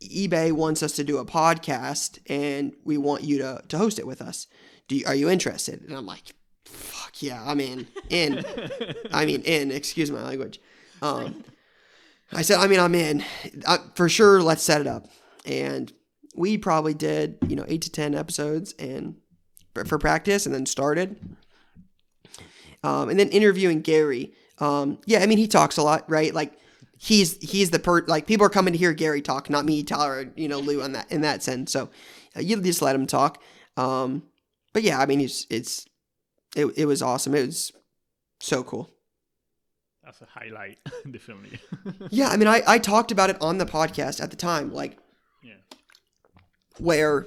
[0.02, 4.06] eBay wants us to do a podcast, and we want you to to host it
[4.06, 4.46] with us.
[4.88, 6.34] Do you, are you interested?" And I'm like,
[6.64, 8.44] "Fuck yeah, I'm in, in.
[9.12, 9.70] I mean, in.
[9.70, 10.60] Excuse my language."
[11.00, 11.44] Um,
[12.32, 13.24] I said, "I mean, I'm in
[13.66, 14.42] uh, for sure.
[14.42, 15.08] Let's set it up."
[15.44, 15.92] And
[16.34, 19.16] we probably did, you know, eight to ten episodes, and
[19.74, 21.36] for, for practice, and then started.
[22.84, 24.32] Um, and then interviewing Gary.
[24.58, 26.34] Um, yeah, I mean he talks a lot, right?
[26.34, 26.54] Like
[26.98, 30.30] he's he's the per like people are coming to hear Gary talk, not me, Tyler,
[30.36, 31.72] you know, Lou on that in that sense.
[31.72, 31.90] So
[32.36, 33.42] uh, you just let him talk.
[33.76, 34.24] Um,
[34.72, 35.86] but yeah, I mean it's it's
[36.54, 37.34] it, it was awesome.
[37.34, 37.72] It was
[38.40, 38.90] so cool.
[40.04, 40.78] That's a highlight,
[41.10, 41.58] definitely.
[42.10, 44.98] Yeah, I mean I I talked about it on the podcast at the time, like
[45.42, 45.54] yeah.
[46.78, 47.26] Where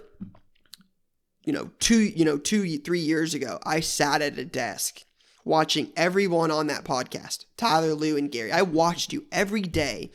[1.44, 5.04] you know two you know two three years ago i sat at a desk
[5.44, 8.52] watching everyone on that podcast tyler lou and gary.
[8.52, 10.12] I watched you every day.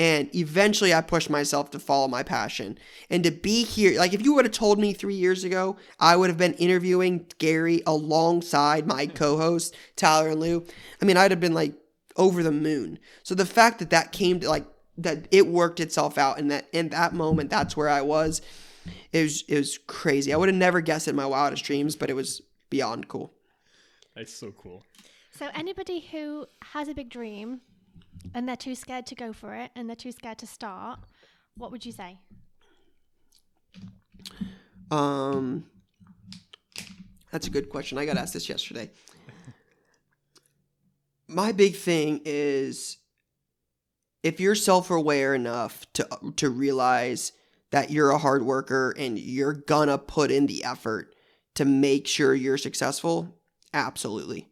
[0.00, 2.78] And eventually i pushed myself to follow my passion.
[3.10, 6.14] And to be here like if you would have told me three years ago i
[6.14, 10.64] would have been interviewing gary alongside my co-host tyler and lou
[11.02, 11.74] i mean i'd have been like
[12.18, 12.98] over the moon.
[13.22, 14.66] So the fact that that came to like
[14.98, 18.42] that it worked itself out and that in that moment that's where i was
[19.12, 20.32] it was it was crazy.
[20.32, 23.32] I would have never guessed it in my wildest dreams, but it was beyond cool.
[24.14, 24.84] That's so cool.
[25.32, 27.60] So anybody who has a big dream
[28.34, 31.00] and they're too scared to go for it and they're too scared to start,
[31.56, 32.18] what would you say?
[34.90, 35.66] Um,
[37.30, 37.98] that's a good question.
[37.98, 38.90] I got asked this yesterday.
[41.28, 42.96] My big thing is
[44.22, 47.32] if you're self-aware enough to to realize
[47.70, 51.14] that you're a hard worker and you're gonna put in the effort
[51.54, 53.36] to make sure you're successful,
[53.74, 54.48] absolutely.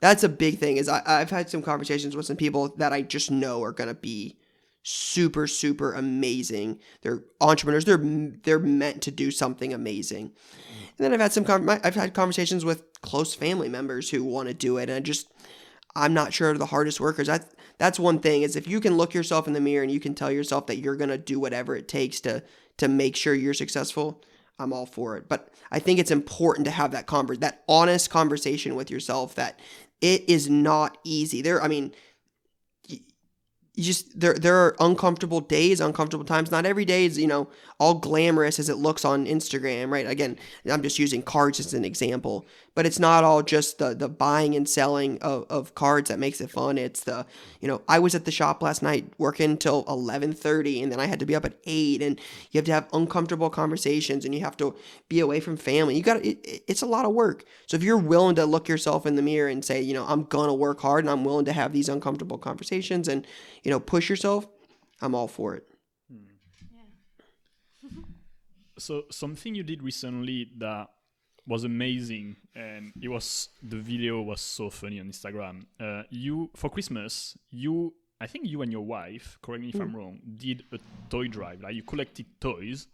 [0.00, 0.76] That's a big thing.
[0.76, 3.94] Is I, I've had some conversations with some people that I just know are gonna
[3.94, 4.36] be
[4.82, 6.80] super super amazing.
[7.02, 7.84] They're entrepreneurs.
[7.84, 8.00] They're
[8.44, 10.32] they're meant to do something amazing.
[10.98, 14.54] And then I've had some I've had conversations with close family members who want to
[14.54, 15.28] do it, and I just
[15.96, 17.28] I'm not sure the hardest workers.
[17.28, 17.40] I
[17.80, 20.14] that's one thing is if you can look yourself in the mirror and you can
[20.14, 22.42] tell yourself that you're gonna do whatever it takes to
[22.76, 24.22] to make sure you're successful.
[24.58, 25.30] I'm all for it.
[25.30, 29.58] But I think it's important to have that conver- that honest conversation with yourself that
[30.02, 31.40] it is not easy.
[31.40, 31.94] There, I mean,
[33.80, 36.50] you just there there are uncomfortable days, uncomfortable times.
[36.50, 40.06] Not every day is you know all glamorous as it looks on Instagram, right?
[40.06, 40.38] Again,
[40.70, 44.54] I'm just using cards as an example, but it's not all just the the buying
[44.54, 46.76] and selling of, of cards that makes it fun.
[46.76, 47.24] It's the
[47.62, 51.06] you know I was at the shop last night working till 11:30, and then I
[51.06, 52.20] had to be up at eight, and
[52.50, 54.76] you have to have uncomfortable conversations, and you have to
[55.08, 55.96] be away from family.
[55.96, 57.44] You got it, it's a lot of work.
[57.66, 60.24] So if you're willing to look yourself in the mirror and say, you know, I'm
[60.24, 63.26] gonna work hard, and I'm willing to have these uncomfortable conversations, and
[63.62, 64.46] you know, push yourself,
[65.00, 65.66] I'm all for it.
[68.80, 70.88] so something you did recently that
[71.46, 76.70] was amazing and it was the video was so funny on instagram uh, you for
[76.70, 79.82] christmas you i think you and your wife correct me if mm.
[79.82, 82.88] i'm wrong did a toy drive like you collected toys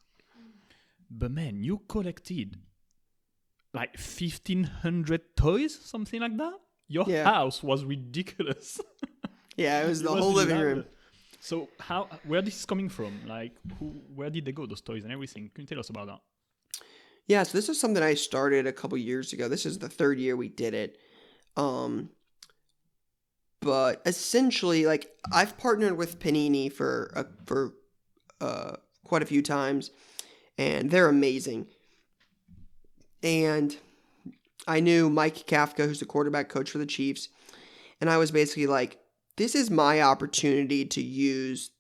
[1.11, 2.57] but man you collected
[3.75, 6.55] like 1500 toys something like that
[6.89, 7.25] your yeah.
[7.25, 8.81] house was ridiculous
[9.57, 10.85] yeah it was the it whole was living room
[11.47, 13.21] so how where this is coming from?
[13.25, 13.87] Like who
[14.17, 15.49] where did they go those toys and everything?
[15.55, 16.21] Can you tell us about that?
[17.29, 19.49] Yeah, so this is something I started a couple years ago.
[19.49, 20.99] This is the third year we did it.
[21.57, 22.11] Um
[23.61, 27.75] but essentially like I've partnered with Panini for uh, for
[28.41, 29.93] uh quite a few times
[30.59, 31.69] and they're amazing.
[33.23, 33.77] And
[34.67, 37.29] I knew Mike Kafka who's the quarterback coach for the Chiefs
[38.01, 38.99] and I was basically like
[39.37, 41.71] this is my opportunity to use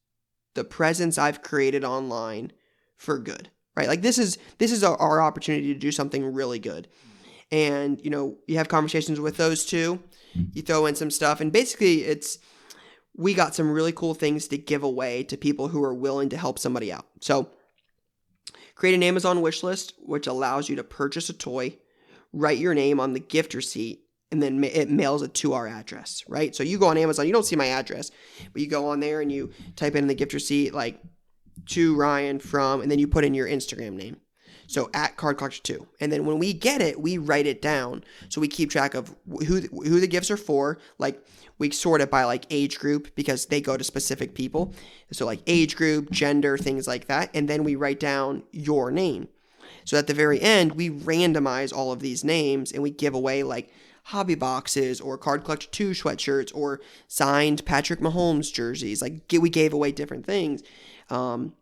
[0.55, 2.53] the presence I've created online
[2.97, 3.89] for good, right?
[3.89, 6.89] Like this is this is our, our opportunity to do something really good.
[7.53, 10.01] And you know, you have conversations with those two,
[10.37, 10.51] mm-hmm.
[10.53, 12.39] you throw in some stuff, and basically it's
[13.17, 16.37] we got some really cool things to give away to people who are willing to
[16.37, 17.07] help somebody out.
[17.21, 17.51] So
[18.75, 21.79] create an Amazon wish list, which allows you to purchase a toy,
[22.33, 26.24] write your name on the gift receipt, and then it mails it to our address,
[26.29, 26.55] right?
[26.55, 28.11] So you go on Amazon, you don't see my address,
[28.53, 31.01] but you go on there and you type in the gift receipt like
[31.66, 34.18] to Ryan from, and then you put in your Instagram name.
[34.68, 35.87] So at Card Collector 2.
[36.01, 38.03] And then when we get it, we write it down.
[38.29, 39.14] So we keep track of
[39.47, 40.79] who who the gifts are for.
[40.99, 41.24] Like
[41.59, 44.74] we sort it by like age group because they go to specific people.
[45.12, 47.31] So like age group, gender, things like that.
[47.33, 49.29] And then we write down your name.
[49.85, 53.45] So at the very end, we randomize all of these names and we give away
[53.45, 53.72] like
[54.07, 59.03] hobby boxes or Card Collector 2 sweatshirts or signed Patrick Mahomes jerseys.
[59.03, 60.63] Like we gave away different things.
[61.11, 61.55] Um,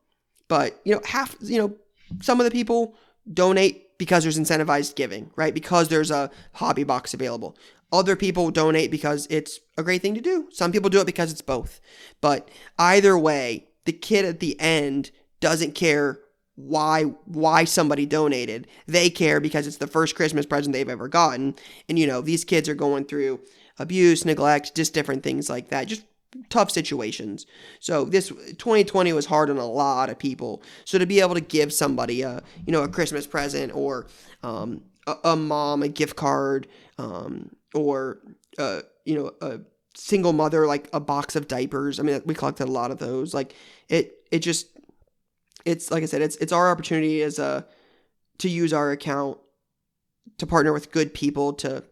[0.47, 1.75] but, you know, half, you know,
[2.21, 2.97] some of the people
[3.33, 5.55] donate because there's incentivized giving, right?
[5.55, 7.57] Because there's a hobby box available.
[7.91, 10.49] Other people donate because it's a great thing to do.
[10.53, 11.81] Some people do it because it's both.
[12.21, 16.19] But either way, the kid at the end doesn't care
[16.57, 18.67] why why somebody donated.
[18.87, 21.55] They care because it's the first Christmas present they've ever gotten.
[21.89, 23.41] And you know, these kids are going through
[23.79, 25.89] abuse, neglect, just different things like that.
[25.89, 26.05] Just
[26.49, 27.47] tough situations.
[27.81, 30.63] So this 2020 was hard on a lot of people.
[30.85, 34.07] So to be able to give somebody a you know a Christmas present or
[34.43, 36.67] um, a, a, mom a gift card
[36.99, 38.19] um, or
[38.59, 39.61] uh, you know a
[39.97, 41.99] single mother like a box of diapers.
[41.99, 43.35] I mean we collected a lot of those.
[43.35, 43.55] Like
[43.89, 44.69] it it just
[45.65, 47.67] it's like I said, it's it's our opportunity as a
[48.39, 49.39] to use our account
[50.39, 51.85] to partner with good people to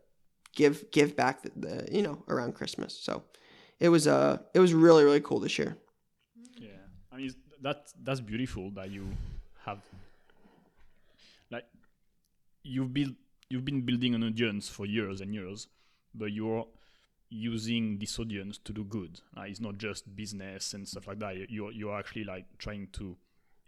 [0.54, 2.94] give give back the, the you know around Christmas.
[2.94, 3.22] So
[3.80, 5.76] it was uh it was really really cool this year.
[6.58, 6.70] Yeah,
[7.10, 9.06] I mean that that's beautiful that you
[9.64, 9.78] have
[11.50, 11.64] like
[12.62, 13.14] you've built
[13.48, 15.68] you've been building an audience for years and years,
[16.14, 16.66] but you're
[17.28, 19.20] using this audience to do good.
[19.38, 21.50] It's not just business and stuff like that.
[21.50, 23.16] You're you're actually like trying to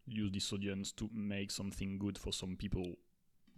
[0.06, 2.94] use this audience to make something good for some people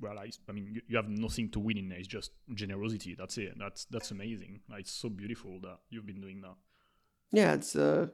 [0.00, 3.16] well I, I mean you, you, have nothing to win in there it's just generosity
[3.18, 6.54] that's it that's that's amazing like, it's so beautiful that you've been doing that
[7.32, 8.08] yeah, it's uh,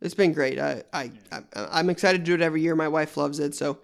[0.00, 0.58] it's been great.
[0.58, 2.74] I I, I I'm excited to do it every year.
[2.74, 3.78] My wife loves it, so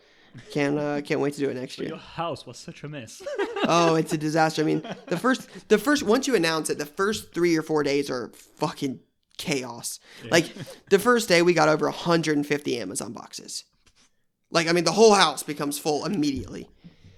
[0.50, 1.88] can't uh, can't wait to do it next year.
[1.88, 3.22] your house was such a mess.
[3.64, 4.62] oh, it's a disaster.
[4.62, 7.82] I mean, the first, the first, once you announce it, the first three or four
[7.82, 9.00] days are fucking
[9.36, 9.98] chaos.
[10.30, 10.50] Like
[10.88, 13.64] the first day, we got over 150 Amazon boxes.
[14.52, 16.68] Like, I mean, the whole house becomes full immediately.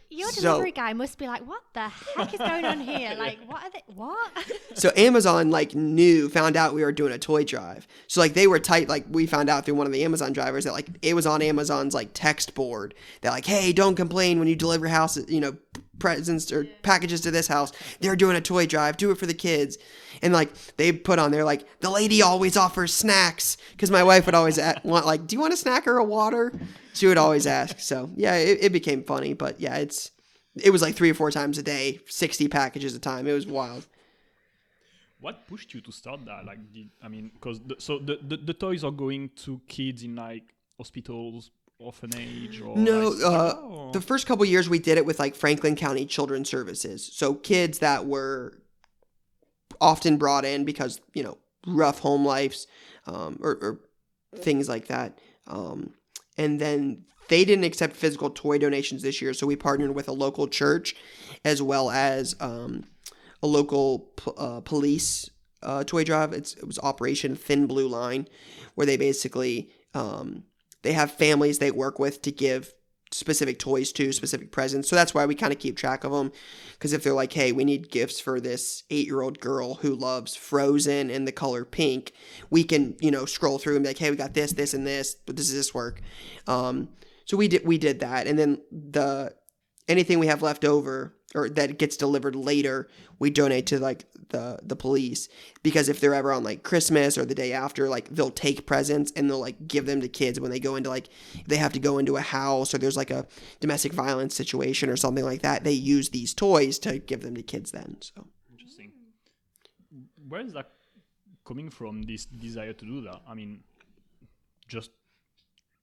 [0.08, 3.14] Your So- delivery guy must be like, what the heck is going on here?
[3.18, 3.82] Like, what are they?
[3.94, 4.30] What?
[4.76, 7.86] So Amazon like knew, found out we were doing a toy drive.
[8.06, 8.88] So like they were tight.
[8.88, 11.42] Like we found out through one of the Amazon drivers that like it was on
[11.42, 12.94] Amazon's like text board.
[13.22, 15.56] That like, hey, don't complain when you deliver houses, you know,
[16.00, 17.72] presents or packages to this house.
[18.00, 18.96] They're doing a toy drive.
[18.96, 19.78] Do it for the kids.
[20.22, 24.26] And like they put on there like the lady always offers snacks because my wife
[24.26, 26.52] would always a- want like, do you want a snack or a water?
[26.94, 27.80] She would always ask.
[27.80, 29.34] So yeah, it, it became funny.
[29.34, 30.10] But yeah, it's
[30.56, 33.26] it was like three or four times a day, sixty packages a time.
[33.26, 33.86] It was wild.
[35.20, 36.44] what pushed you to start that?
[36.44, 40.02] Like, did, I mean, because the, so the, the the toys are going to kids
[40.02, 40.44] in like
[40.76, 43.90] hospitals, orphanage, or No, like, uh, oh.
[43.92, 47.10] the first couple years we did it with like Franklin County Children's Services.
[47.12, 48.60] So kids that were
[49.80, 52.66] often brought in because you know rough home lives
[53.06, 53.80] um, or, or
[54.36, 55.18] things like that.
[55.46, 55.94] Um,
[56.36, 60.12] and then they didn't accept physical toy donations this year, so we partnered with a
[60.12, 60.94] local church
[61.44, 62.84] as well as um,
[63.42, 65.30] a local uh, police
[65.62, 66.32] uh, toy drive.
[66.32, 68.28] It's, it was Operation Thin Blue Line,
[68.74, 70.44] where they basically um,
[70.82, 72.74] they have families they work with to give
[73.14, 74.88] specific toys to specific presents.
[74.88, 76.32] So that's why we kind of keep track of them
[76.72, 79.94] because if they're like hey we need gifts for this eight year old girl who
[79.94, 82.12] loves frozen and the color pink
[82.50, 84.86] we can you know scroll through and be like hey we got this this and
[84.86, 85.14] this.
[85.14, 86.00] But does this work?
[86.46, 86.88] Um,
[87.24, 88.26] so we did we did that.
[88.26, 89.34] And then the
[89.88, 94.58] anything we have left over or that gets delivered later we donate to like the
[94.62, 95.28] the police
[95.62, 99.12] because if they're ever on like christmas or the day after like they'll take presents
[99.16, 101.08] and they'll like give them to kids when they go into like
[101.46, 103.26] they have to go into a house or there's like a
[103.60, 107.42] domestic violence situation or something like that they use these toys to give them to
[107.42, 108.92] kids then so Interesting.
[110.28, 110.70] Where is that
[111.46, 112.02] coming from?
[112.02, 113.20] This desire to do that?
[113.28, 113.60] I mean,
[114.68, 114.90] just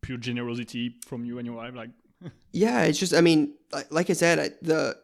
[0.02, 1.76] pure generosity from you and your wife.
[1.76, 1.91] Like,
[2.52, 4.97] Yeah, it's just I mean, like, like I said, I, the,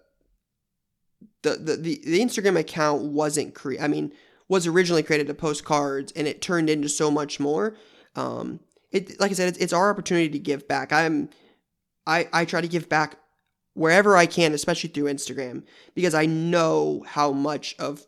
[1.44, 4.12] the the the the Instagram account wasn't created, I mean,
[4.48, 7.76] was originally created to post cards, and it turned into so much more.
[8.16, 8.60] Um,
[8.92, 10.92] it like I said, it's, it's our opportunity to give back.
[10.92, 11.30] I'm,
[12.06, 13.18] I I try to give back
[13.74, 15.64] wherever I can, especially through Instagram,
[15.94, 18.06] because I know how much of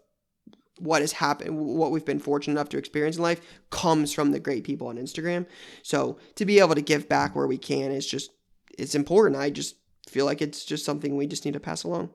[0.79, 4.39] what has happened, what we've been fortunate enough to experience in life, comes from the
[4.39, 5.45] great people on Instagram.
[5.83, 8.31] So to be able to give back where we can is just
[8.77, 9.39] it's important.
[9.39, 9.75] I just
[10.07, 12.11] feel like it's just something we just need to pass along.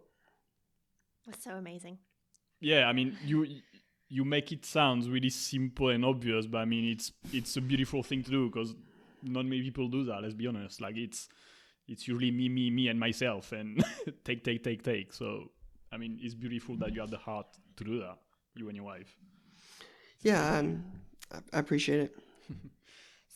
[1.26, 1.98] That's so amazing.
[2.60, 3.46] yeah, I mean, you
[4.08, 8.02] you make it sound really simple and obvious, but I mean, it's it's a beautiful
[8.02, 8.74] thing to do because
[9.22, 10.22] not many people do that.
[10.22, 10.80] Let's be honest.
[10.80, 11.28] Like, it's
[11.88, 13.82] it's usually me, me, me, and myself, and
[14.24, 15.12] take, take, take, take.
[15.12, 15.50] So,
[15.92, 17.46] I mean, it's beautiful that you have the heart
[17.76, 18.18] to do that,
[18.54, 19.16] you and your wife.
[20.20, 20.84] Yeah, um,
[21.32, 22.18] I, I appreciate it.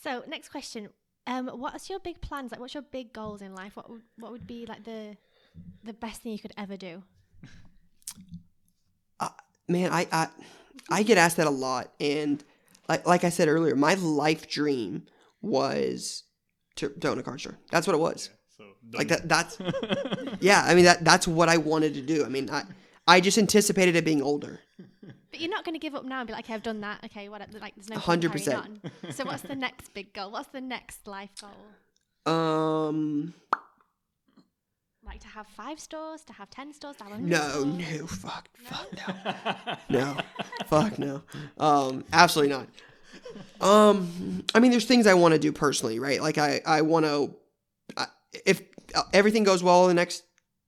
[0.01, 0.89] So, next question.
[1.27, 2.51] Um, what's your big plans?
[2.51, 3.75] Like, what's your big goals in life?
[3.75, 5.17] What would what would be like the
[5.83, 7.03] the best thing you could ever do?
[9.69, 10.27] Man, I, I
[10.89, 12.43] I get asked that a lot, and
[12.87, 15.03] like like I said earlier, my life dream
[15.43, 16.23] was
[16.77, 17.59] to, to own a car store.
[17.71, 18.31] That's what it was.
[18.57, 18.63] So,
[18.93, 19.29] Like that.
[19.29, 19.59] That's
[20.39, 20.63] yeah.
[20.65, 22.25] I mean that that's what I wanted to do.
[22.25, 22.63] I mean I
[23.07, 24.59] I just anticipated it being older.
[25.31, 27.03] But you're not going to give up now and be like, okay, I've done that.
[27.05, 27.41] Okay, what?
[27.53, 28.81] Like, there's no point hundred percent.
[29.03, 29.11] on.
[29.11, 30.31] So, what's the next big goal?
[30.31, 32.33] What's the next life goal?
[32.33, 33.35] Um.
[35.09, 37.65] Like to have five stores, to have ten stores, to have 100 No, stores?
[37.65, 40.17] no, fuck, fuck, no, no,
[40.67, 41.23] fuck, no,
[41.57, 42.67] um, absolutely not.
[43.59, 46.21] Um, I mean, there's things I want to do personally, right?
[46.21, 47.33] Like I, I want to,
[48.45, 48.61] if
[49.11, 50.23] everything goes well in the next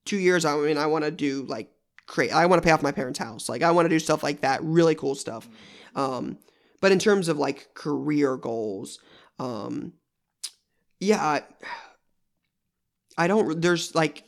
[0.05, 1.69] two years, I mean, I want to do like
[2.07, 2.31] create.
[2.33, 3.47] I want to pay off my parents' house.
[3.47, 5.47] Like I want to do stuff like that, really cool stuff.
[5.95, 6.39] Um,
[6.79, 8.97] but in terms of like career goals,
[9.37, 9.93] um,
[10.99, 11.43] yeah, I,
[13.17, 13.61] I don't.
[13.61, 14.23] There's like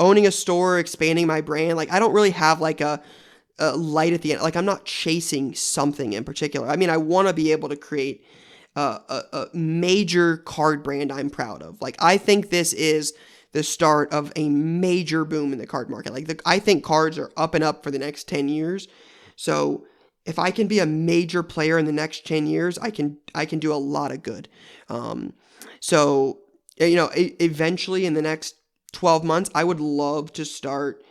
[0.00, 1.76] owning a store, expanding my brand.
[1.76, 3.00] Like I don't really have like a,
[3.58, 4.42] a light at the end.
[4.42, 6.66] Like I'm not chasing something in particular.
[6.66, 8.24] I mean, I want to be able to create
[8.74, 11.80] a, a, major card brand I'm proud of.
[11.82, 13.12] Like I think this is
[13.52, 16.14] the start of a major boom in the card market.
[16.14, 18.88] Like the, I think cards are up and up for the next 10 years.
[19.36, 19.86] So
[20.24, 23.44] if I can be a major player in the next 10 years, I can I
[23.44, 24.48] can do a lot of good.
[24.88, 25.34] Um,
[25.80, 26.38] so
[26.78, 28.54] you know, eventually in the next
[28.90, 31.02] 12 months, I would love to start.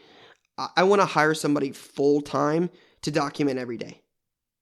[0.57, 2.69] I, I want to hire somebody full time
[3.01, 4.01] to document every day.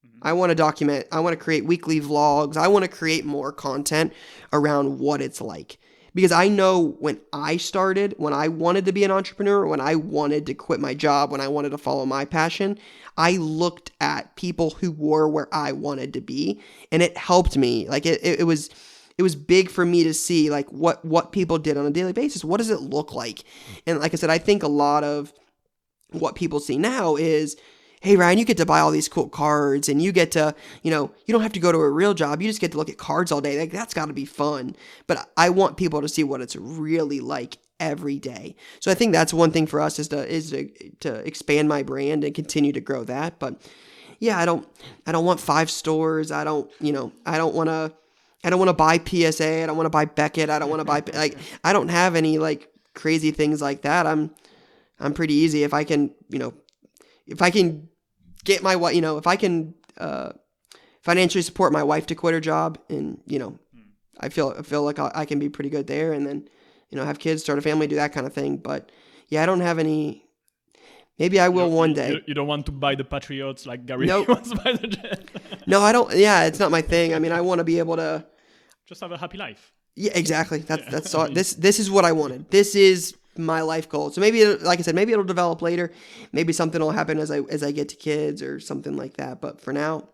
[0.06, 0.20] Mm-hmm.
[0.22, 2.58] I want to document, I want to create weekly vlogs.
[2.58, 4.14] I want to create more content
[4.54, 5.78] around what it's like.
[6.14, 9.94] Because I know when I started, when I wanted to be an entrepreneur, when I
[9.94, 12.80] wanted to quit my job, when I wanted to follow my passion,
[13.18, 16.60] I looked at people who were where I wanted to be
[16.92, 17.88] and it helped me.
[17.88, 18.72] Like it, it, it was
[19.18, 22.14] it was big for me to see like what what people did on a daily
[22.14, 22.44] basis.
[22.44, 23.38] What does it look like?
[23.38, 23.82] Mm.
[23.88, 25.34] And like I said, I think a lot of
[26.12, 27.58] what people see now is
[28.02, 30.54] hey Ryan, you get to buy all these cool cards and you get to,
[30.84, 32.42] you know, you don't have to go to a real job.
[32.42, 33.60] You just get to look at cards all day.
[33.60, 34.76] Like that's got to be fun.
[35.08, 38.56] But I want people to see what it's really like every day.
[38.80, 41.84] So I think that's one thing for us is to is to, to expand my
[41.84, 43.40] brand and continue to grow that.
[43.40, 43.60] But
[44.20, 44.68] yeah, I don't
[45.06, 46.32] I don't want five stores.
[46.32, 47.92] I don't, you know, I don't want to
[48.44, 49.64] I don't want to buy PSA.
[49.64, 50.50] I don't want to buy Beckett.
[50.50, 54.06] I don't want to buy like I don't have any like crazy things like that.
[54.06, 54.32] I'm
[55.00, 56.54] I'm pretty easy if I can, you know,
[57.28, 57.90] if I can
[58.44, 60.32] get my wife, you know, if I can uh,
[61.02, 63.60] financially support my wife to quit her job, and you know,
[64.20, 66.48] I feel I feel like I, I can be pretty good there, and then
[66.90, 68.58] you know have kids, start a family, do that kind of thing.
[68.58, 68.92] But
[69.28, 70.27] yeah, I don't have any.
[71.20, 72.12] Maybe I will one day.
[72.14, 74.28] You, you don't want to buy the Patriots like Gary Nope.
[74.36, 75.32] wants to buy the Jets.
[75.68, 76.16] No, I don't.
[76.16, 77.14] Yeah, it's not my thing.
[77.14, 78.26] I mean, I want to be able to.
[78.86, 79.74] Just have a happy life.
[79.96, 80.60] Yeah, exactly.
[80.60, 81.30] That's that's all.
[81.34, 82.50] This this is what I wanted.
[82.52, 84.10] This is my life goal.
[84.12, 85.92] So maybe, like I said, maybe it'll develop later.
[86.32, 89.42] Maybe something will happen as I as I get to kids or something like that.
[89.42, 90.08] But for now,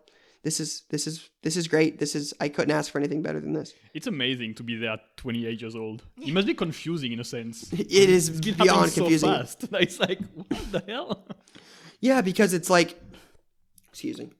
[0.44, 1.98] this is this is this is great.
[1.98, 3.72] This is I couldn't ask for anything better than this.
[3.94, 6.04] It's amazing to be there at 28 years old.
[6.20, 7.72] It must be confusing in a sense.
[7.72, 9.30] It is It's been happening beyond so confusing.
[9.30, 9.64] fast.
[9.72, 11.26] It's like what the hell?
[12.00, 13.00] Yeah, because it's like,
[13.88, 14.30] excuse me.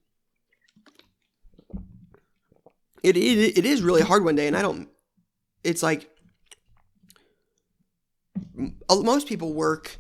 [3.02, 4.88] It, it it is really hard one day, and I don't.
[5.62, 6.11] It's like
[8.90, 9.98] most people work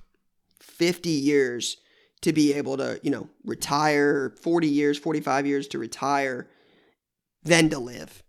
[0.60, 1.76] fifty years
[2.24, 4.34] to be able to, you know, retire.
[4.42, 6.48] Forty years, forty five years to retire,
[7.42, 8.22] then to live,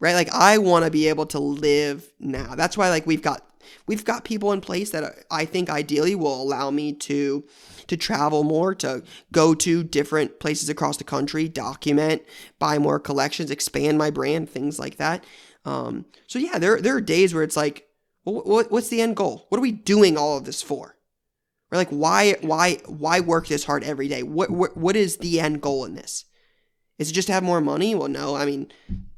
[0.00, 0.14] right?
[0.14, 2.54] Like I want to be able to live now.
[2.54, 3.40] That's why, like, we've got
[3.86, 7.44] we've got people in place that I think ideally will allow me to
[7.86, 12.22] to travel more, to go to different places across the country, document,
[12.58, 15.24] buy more collections, expand my brand, things like that.
[15.64, 17.88] Um, so yeah, there there are days where it's like,
[18.24, 19.46] what's the end goal?
[19.48, 20.93] What are we doing all of this for?
[21.74, 24.22] We're like, why why why work this hard every day?
[24.22, 26.24] What what what is the end goal in this?
[27.00, 27.96] Is it just to have more money?
[27.96, 28.36] Well, no.
[28.36, 28.70] I mean,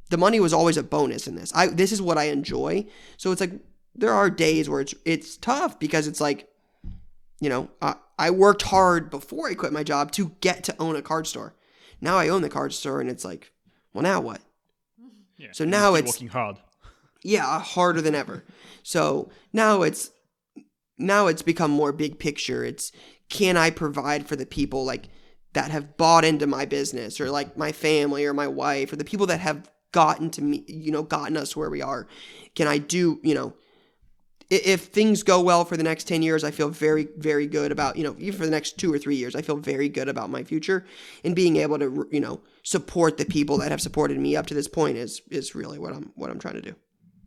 [0.08, 1.52] the money was always a bonus in this.
[1.54, 2.86] I this is what I enjoy.
[3.18, 3.52] So it's like
[3.94, 6.48] there are days where it's it's tough because it's like,
[7.40, 10.96] you know, I, I worked hard before I quit my job to get to own
[10.96, 11.54] a card store.
[12.00, 13.52] Now I own the card store, and it's like,
[13.92, 14.40] well, now what?
[15.36, 15.48] Yeah.
[15.52, 16.56] So now it's- working hard.
[17.22, 18.44] yeah, harder than ever.
[18.82, 20.10] So now it's
[20.98, 22.64] now it's become more big picture.
[22.64, 22.92] It's
[23.28, 25.08] can I provide for the people like
[25.52, 29.04] that have bought into my business or like my family or my wife or the
[29.04, 32.06] people that have gotten to me, you know, gotten us where we are.
[32.54, 33.54] Can I do, you know,
[34.48, 37.96] if things go well for the next 10 years, I feel very, very good about,
[37.96, 40.30] you know, even for the next two or three years, I feel very good about
[40.30, 40.84] my future
[41.24, 44.54] and being able to, you know, support the people that have supported me up to
[44.54, 46.76] this point is, is really what I'm, what I'm trying to do.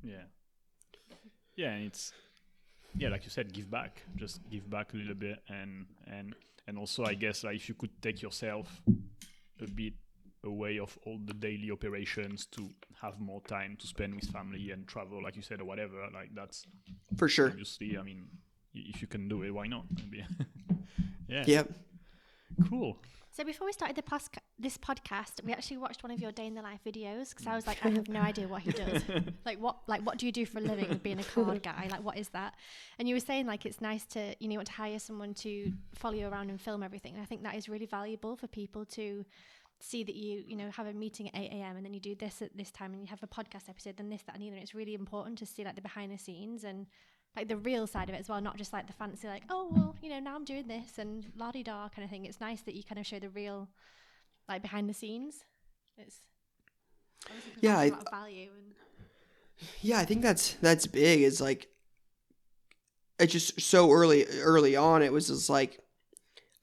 [0.03, 0.23] Yeah.
[1.55, 2.13] Yeah, it's
[2.97, 4.03] yeah, like you said, give back.
[4.15, 6.35] Just give back a little bit, and and
[6.67, 8.81] and also, I guess, like if you could take yourself
[9.61, 9.93] a bit
[10.45, 12.69] away of all the daily operations to
[13.01, 16.07] have more time to spend with family and travel, like you said, or whatever.
[16.13, 16.65] Like that's
[17.17, 17.47] For sure.
[17.47, 18.27] obviously, I mean,
[18.73, 19.85] if you can do it, why not?
[19.95, 20.25] Maybe.
[21.27, 21.43] yeah.
[21.45, 21.71] Yep.
[22.69, 22.97] Cool.
[23.39, 26.45] So before we started the posca- this podcast, we actually watched one of your day
[26.45, 29.01] in the life videos because I was like, I have no idea what he does.
[29.45, 30.99] like what, like what do you do for a living?
[31.01, 32.55] Being a card guy, like what is that?
[32.97, 35.33] And you were saying like it's nice to you know you want to hire someone
[35.35, 37.13] to follow you around and film everything.
[37.13, 39.23] And I think that is really valuable for people to
[39.79, 41.77] see that you you know have a meeting at 8 a.m.
[41.77, 44.09] and then you do this at this time and you have a podcast episode then
[44.09, 44.57] this that and the other.
[44.57, 46.87] It's really important to see like the behind the scenes and
[47.35, 49.69] like the real side of it as well, not just like the fancy, like, oh,
[49.71, 52.25] well, you know, now I'm doing this and la di da kind of thing.
[52.25, 53.69] It's nice that you kind of show the real,
[54.47, 55.43] like, behind the scenes.
[55.97, 56.21] It's
[57.61, 58.49] Yeah, provides I- a lot of value.
[58.55, 58.75] And
[59.81, 61.21] Yeah, I think that's that's big.
[61.21, 61.67] It's like
[63.19, 65.01] it's just so early early on.
[65.03, 65.79] It was just like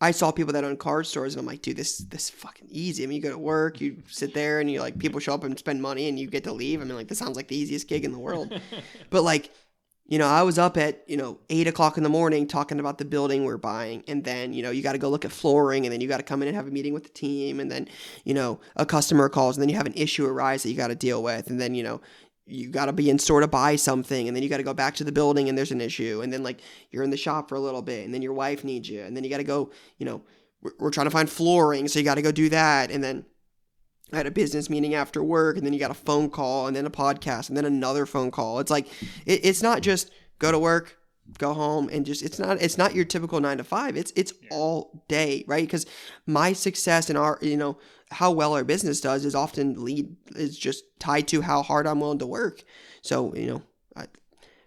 [0.00, 2.68] I saw people that own card stores, and I'm like, dude, this this is fucking
[2.70, 3.02] easy.
[3.04, 5.44] I mean, you go to work, you sit there, and you like people show up
[5.44, 6.80] and spend money, and you get to leave.
[6.80, 8.58] I mean, like this sounds like the easiest gig in the world.
[9.10, 9.50] but like,
[10.08, 12.98] you know, I was up at you know eight o'clock in the morning talking about
[12.98, 15.84] the building we're buying, and then you know you got to go look at flooring,
[15.84, 17.70] and then you got to come in and have a meeting with the team, and
[17.70, 17.88] then
[18.24, 20.88] you know a customer calls, and then you have an issue arise that you got
[20.88, 22.00] to deal with, and then you know
[22.46, 24.72] you got to be in store to buy something and then you got to go
[24.72, 26.60] back to the building and there's an issue and then like
[26.92, 29.16] you're in the shop for a little bit and then your wife needs you and
[29.16, 30.22] then you got to go you know
[30.62, 33.24] we're, we're trying to find flooring so you got to go do that and then
[34.12, 36.76] I had a business meeting after work, and then you got a phone call, and
[36.76, 38.60] then a podcast, and then another phone call.
[38.60, 38.86] It's like
[39.26, 40.96] it, it's not just go to work,
[41.38, 43.96] go home, and just it's not it's not your typical nine to five.
[43.96, 45.64] It's it's all day, right?
[45.64, 45.86] Because
[46.26, 47.78] my success and our you know
[48.10, 52.00] how well our business does is often lead is just tied to how hard I'm
[52.00, 52.62] willing to work.
[53.02, 53.62] So you know,
[53.96, 54.06] I,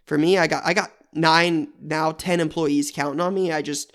[0.05, 3.53] for me, I got I got nine now ten employees counting on me.
[3.53, 3.93] I just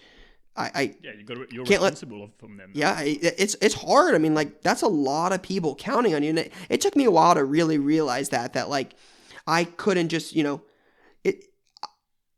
[0.57, 2.71] I, I Yeah, you got you're Can't let- responsible from them.
[2.75, 4.15] yeah, I- it's it's hard.
[4.15, 6.95] I mean, like that's a lot of people counting on you, and it, it took
[6.97, 8.95] me a while to really realize that that like
[9.47, 10.63] I couldn't just you know
[11.25, 11.45] it.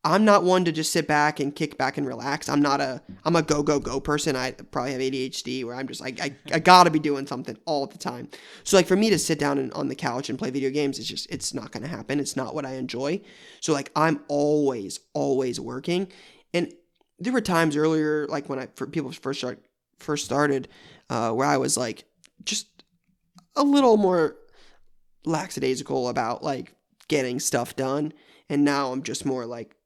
[0.05, 2.49] I'm not one to just sit back and kick back and relax.
[2.49, 4.37] I'm not a I'm a go go go person.
[4.37, 7.89] I probably have ADHD where I'm just like I, I gotta be doing something all
[7.89, 8.29] the time.
[8.63, 11.01] So like for me to sit down and, on the couch and play video games,
[11.01, 12.21] it's just it's not gonna happen.
[12.21, 13.21] It's not what I enjoy.
[13.61, 16.07] So like I'm always always working,
[16.55, 16.73] and
[17.19, 19.63] there were times earlier like when I for people first start
[19.99, 20.69] first started
[21.09, 22.05] uh, where I was like
[22.45, 22.69] just
[23.55, 24.37] a little more
[25.25, 26.75] lackadaisical about like
[27.09, 28.13] getting stuff done,
[28.49, 29.77] and now I'm just more like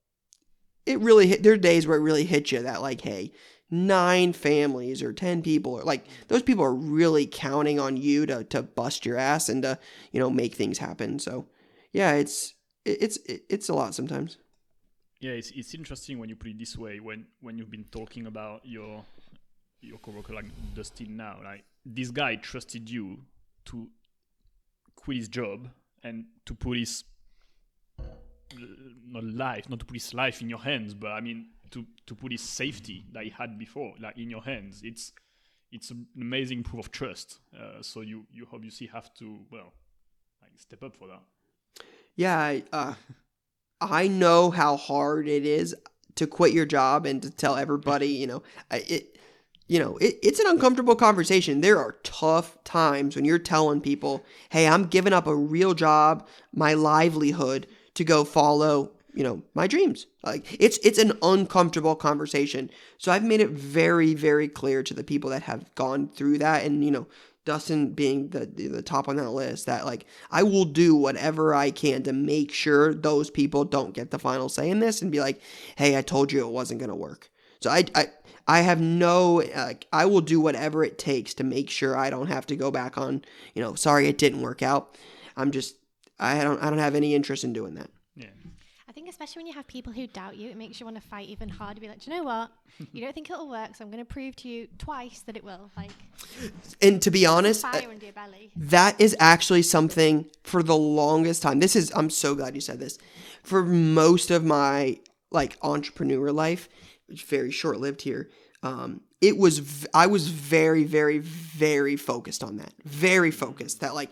[0.87, 1.43] it really hit.
[1.43, 3.33] There are days where it really hits you that like, hey,
[3.70, 8.45] nine families or ten people or like those people are really counting on you to
[8.45, 9.78] to bust your ass and to
[10.12, 11.18] you know make things happen.
[11.18, 11.47] So
[11.93, 12.55] yeah, it's
[12.85, 14.39] it's it's a lot sometimes.
[15.21, 16.99] Yeah, it's, it's interesting when you put it this way.
[16.99, 19.05] When when you've been talking about your
[19.83, 23.18] your coworker like Dustin now, like this guy trusted you
[23.66, 23.89] to
[24.97, 25.68] quit his job
[26.03, 27.05] and to put his
[27.99, 28.05] uh,
[29.07, 32.14] not life, not to put his life in your hands, but I mean to to
[32.14, 34.81] put his safety that he had before, like in your hands.
[34.83, 35.12] It's
[35.71, 37.41] it's an amazing proof of trust.
[37.55, 39.75] Uh, so you you obviously have to well
[40.41, 41.23] like step up for that.
[42.16, 42.95] Yeah, I, uh,
[43.81, 45.74] I know how hard it is
[46.16, 49.16] to quit your job and to tell everybody, you know, it,
[49.68, 51.61] you know, it, it's an uncomfortable conversation.
[51.61, 56.26] There are tough times when you're telling people, "Hey, I'm giving up a real job,
[56.53, 62.68] my livelihood, to go follow, you know, my dreams." Like it's it's an uncomfortable conversation.
[62.99, 66.64] So I've made it very very clear to the people that have gone through that,
[66.64, 67.07] and you know,
[67.45, 71.70] Dustin being the the top on that list that like I will do whatever I
[71.70, 75.20] can to make sure those people don't get the final say in this and be
[75.20, 75.41] like,
[75.76, 77.30] "Hey, I told you it wasn't going to work."
[77.61, 78.09] So I I
[78.47, 79.43] I have no
[79.93, 82.99] I will do whatever it takes to make sure I don't have to go back
[82.99, 83.24] on,
[83.55, 84.97] you know, sorry it didn't work out.
[85.36, 85.76] I'm just
[86.18, 87.91] I don't I don't have any interest in doing that.
[89.11, 89.19] Yeah.
[89.19, 91.03] I think especially when you have people who doubt you, it makes you want to
[91.03, 91.81] fight even harder.
[91.81, 92.51] Be like, do you know what?
[92.93, 95.45] You don't think it'll work, so I'm going to prove to you twice that it
[95.45, 95.71] will.
[95.77, 95.91] Like
[96.81, 98.53] And to be honest, uh, fire under your belly.
[98.57, 101.61] That is actually something for the longest time.
[101.61, 102.99] This is I'm so glad you said this.
[103.43, 104.99] For most of my
[105.31, 106.69] like entrepreneur life,
[107.07, 108.31] which is very short lived here,
[108.63, 112.73] um, it was v- I was very very very focused on that.
[112.85, 114.11] Very focused that like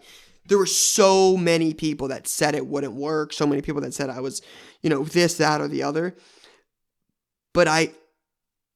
[0.48, 4.10] there were so many people that said it wouldn't work, so many people that said
[4.10, 4.42] I was,
[4.82, 6.16] you know, this that or the other.
[7.52, 7.92] But I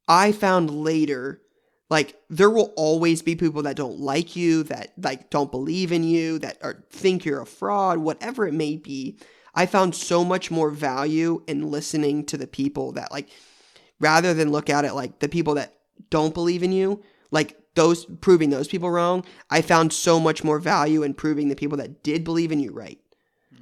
[0.06, 1.40] I found later
[1.88, 6.02] like there will always be people that don't like you that like don't believe in
[6.02, 9.18] you that are think you're a fraud whatever it may be
[9.54, 13.28] i found so much more value in listening to the people that like
[14.00, 15.74] rather than look at it like the people that
[16.08, 17.02] don't believe in you
[17.32, 21.56] like those proving those people wrong i found so much more value in proving the
[21.56, 22.98] people that did believe in you right.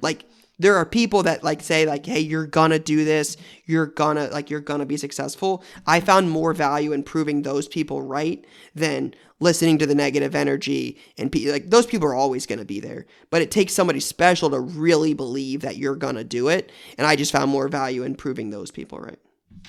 [0.01, 0.25] Like
[0.59, 3.37] there are people that like say like hey you're gonna do this.
[3.65, 5.63] You're gonna like you're gonna be successful.
[5.85, 8.45] I found more value in proving those people right
[8.75, 12.79] than listening to the negative energy and pe- like those people are always gonna be
[12.79, 13.05] there.
[13.29, 17.15] But it takes somebody special to really believe that you're gonna do it and i
[17.15, 19.19] just found more value in proving those people right.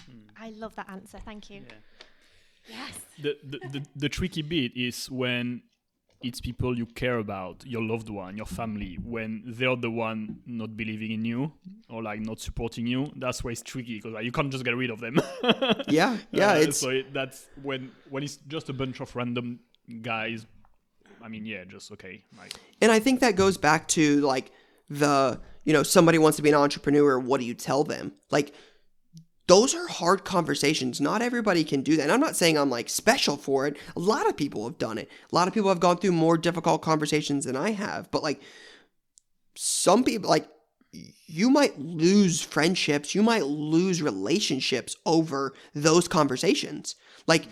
[0.06, 0.18] Hmm.
[0.40, 1.18] I love that answer.
[1.18, 1.62] Thank you.
[2.68, 2.98] Yes.
[3.20, 5.62] the, the, the, the tricky bit is when
[6.22, 10.76] it's people you care about, your loved one, your family, when they're the one not
[10.76, 11.52] believing in you
[11.90, 13.10] or like not supporting you.
[13.16, 15.20] That's why it's tricky because like, you can't just get rid of them.
[15.88, 19.60] yeah yeah Uh, it's so it, that's when when it's just a bunch of random
[20.00, 20.46] guys.
[21.22, 22.24] I mean, yeah, just okay.
[22.36, 24.50] Like, And I think that goes back to like
[24.88, 28.12] the, you know, somebody wants to be an entrepreneur, what do you tell them?
[28.30, 28.54] Like
[29.46, 31.00] those are hard conversations.
[31.00, 32.04] Not everybody can do that.
[32.04, 33.76] And I'm not saying I'm like special for it.
[33.96, 35.10] A lot of people have done it.
[35.30, 38.10] A lot of people have gone through more difficult conversations than I have.
[38.10, 38.40] But like
[39.54, 40.48] some people like
[41.26, 46.94] you might lose friendships, you might lose relationships over those conversations.
[47.26, 47.48] Like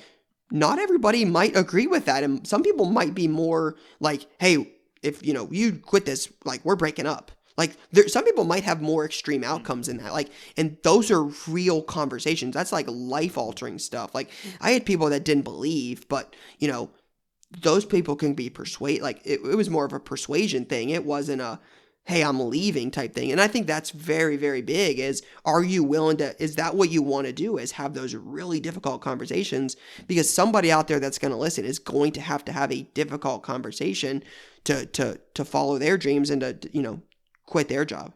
[0.50, 4.72] not everybody might agree with that and some people might be more like hey
[5.02, 7.30] if you know you quit this like we're breaking up
[7.60, 9.52] like there some people might have more extreme mm-hmm.
[9.52, 10.14] outcomes in that.
[10.14, 12.54] Like and those are real conversations.
[12.54, 14.14] That's like life altering stuff.
[14.14, 14.30] Like
[14.62, 16.90] i had people that didn't believe but you know
[17.60, 20.88] those people can be persuade like it, it was more of a persuasion thing.
[20.88, 21.60] It wasn't a
[22.04, 23.30] hey i'm leaving type thing.
[23.30, 26.90] And i think that's very very big is are you willing to is that what
[26.90, 29.76] you want to do is have those really difficult conversations?
[30.06, 32.88] Because somebody out there that's going to listen is going to have to have a
[32.94, 34.24] difficult conversation
[34.64, 37.02] to to to follow their dreams and to you know
[37.50, 38.12] quit their job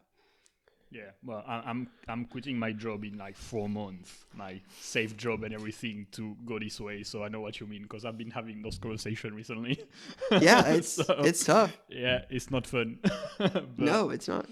[0.94, 5.42] Yeah, well, I, I'm I'm quitting my job in like four months, my safe job
[5.42, 7.02] and everything to go this way.
[7.02, 9.74] So I know what you mean because I've been having those conversations recently.
[10.48, 12.98] yeah it's So, it's tough yeah, it's not fun.
[13.38, 14.46] But no it's not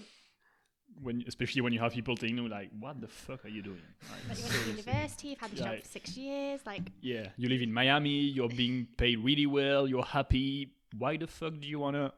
[1.01, 3.87] when especially when you have people telling you like, "What the fuck are you doing?"
[4.11, 6.59] Like, Like You went to university, you've had this job for six years.
[6.65, 10.73] Like, Yeah, you live in Miami, you're being paid really well, you're happy.
[10.97, 12.13] Why the fuck do you want to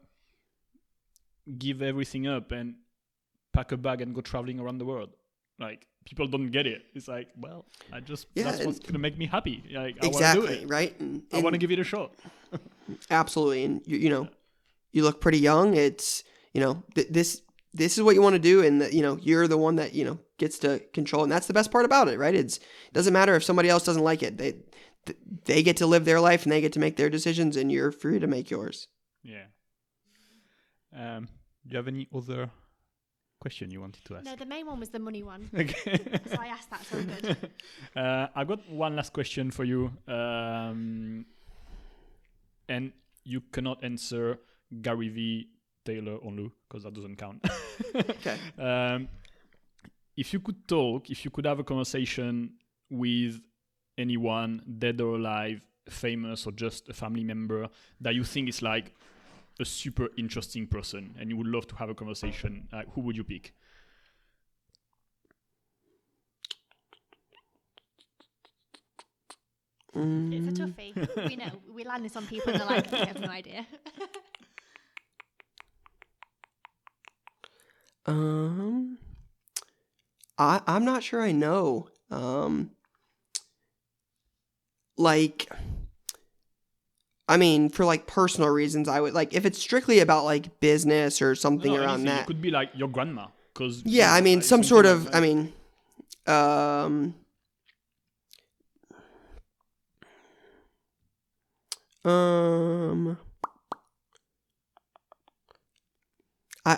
[1.58, 2.76] give everything up and
[3.54, 5.10] pack a bag and go traveling around the world?
[5.60, 6.84] Like, people don't get it.
[6.93, 9.64] It's like, well, I just, Yeah, that's what's going to make me happy.
[9.72, 10.70] Like, I want to do exactly it.
[10.70, 12.12] right and, I want to give it a shot.
[13.10, 14.28] absolutely and you, you know
[14.91, 16.24] you look pretty young it's
[16.54, 17.41] you know th- this
[17.74, 19.93] this is what you want to do and that you know you're the one that
[19.93, 22.93] you know gets to control and that's the best part about it right it's it
[22.93, 24.52] doesn't matter if somebody else doesn't like it they
[25.06, 27.72] th- they get to live their life and they get to make their decisions and
[27.72, 28.88] you're free to make yours
[29.24, 29.46] Yeah.
[30.96, 31.28] Um,
[31.68, 32.50] do you have any other
[33.39, 34.26] question you wanted to ask?
[34.26, 35.50] no, the main one was the money one.
[35.58, 36.20] Okay.
[36.30, 37.52] So I asked that, so I'm good.
[37.96, 39.91] uh, I've got one last question for you.
[40.08, 41.26] Um,
[42.70, 42.91] and
[43.24, 44.39] you cannot answer
[44.82, 45.50] Gary Vee,
[45.86, 47.46] Taylor, or Lou, because that doesn't count.
[47.96, 49.08] okay um,
[50.18, 52.54] if you could talk, if you could have a conversation
[52.89, 53.41] with
[53.98, 57.68] anyone, dead or alive, famous or just a family member,
[58.02, 58.93] that you think is like
[59.60, 63.16] a super interesting person and you would love to have a conversation, uh, who would
[63.16, 63.53] you pick?
[69.97, 71.30] It's a toughie.
[71.30, 71.51] we know.
[71.74, 73.66] We land this on people and they're like, I have no idea.
[78.08, 78.97] um
[80.38, 82.70] i i'm not sure i know um
[84.97, 85.49] like
[87.28, 91.21] I mean, for like personal reasons, I would like if it's strictly about like business
[91.21, 92.07] or something No, around anything.
[92.07, 92.28] It that.
[92.28, 95.09] could be like your grandma, because Yeah, I mean, some sort of.
[95.13, 95.53] I mean,
[96.28, 97.15] um,
[102.03, 103.17] um,
[106.65, 106.78] I,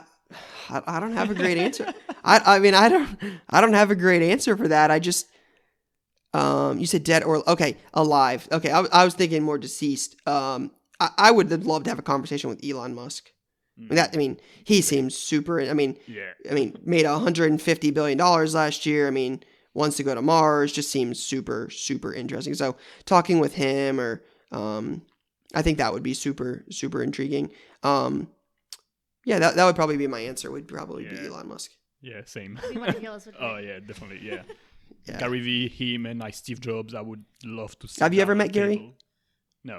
[0.69, 1.93] I, I don't have a great answer.
[2.23, 3.19] I, I mean, I don't,
[3.49, 4.91] I don't have a great answer for that.
[4.91, 5.27] I just,
[6.34, 8.47] um, you said dead or okay, alive.
[8.51, 10.15] Okay, I, I was thinking more deceased.
[10.28, 13.32] Um, I, I would love to have a conversation with Elon Musk.
[13.78, 15.61] I mean, that, I mean, he seems super.
[15.61, 19.07] I mean, yeah, I mean, made 150 billion dollars last year.
[19.07, 19.43] I mean,
[19.75, 20.73] wants to go to Mars.
[20.73, 22.55] Just seems super, super interesting.
[22.55, 22.75] So
[23.05, 25.03] talking with him, or um,
[25.53, 27.51] I think that would be super, super intriguing.
[27.84, 28.30] Um,
[29.25, 30.49] yeah, that, that would probably be my answer.
[30.49, 31.71] Would probably be Elon Musk.
[32.01, 32.59] yeah, same.
[32.71, 34.41] Be one of yours, would oh yeah, definitely, yeah.
[35.05, 35.19] Yeah.
[35.19, 36.93] Gary Vee, him, and like Steve Jobs.
[36.93, 37.88] I would love to.
[37.88, 38.77] sit Have you ever met a Gary?
[38.77, 38.93] table.
[39.63, 39.75] No.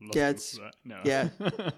[0.00, 1.00] Love Yeah, it's- no.
[1.04, 1.28] yeah.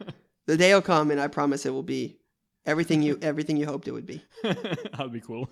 [0.46, 2.18] The day will come, and I promise it will be
[2.66, 4.22] everything you everything you hoped it would be.
[4.42, 5.48] That'd be cool.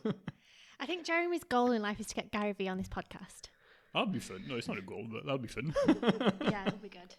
[0.79, 3.49] I think Jeremy's goal in life is to get Gary Vee on this podcast.
[3.95, 4.45] That'll be fun.
[4.47, 5.75] No, it's not a goal, but that'll be fun.
[6.43, 7.15] Yeah, it'll be good.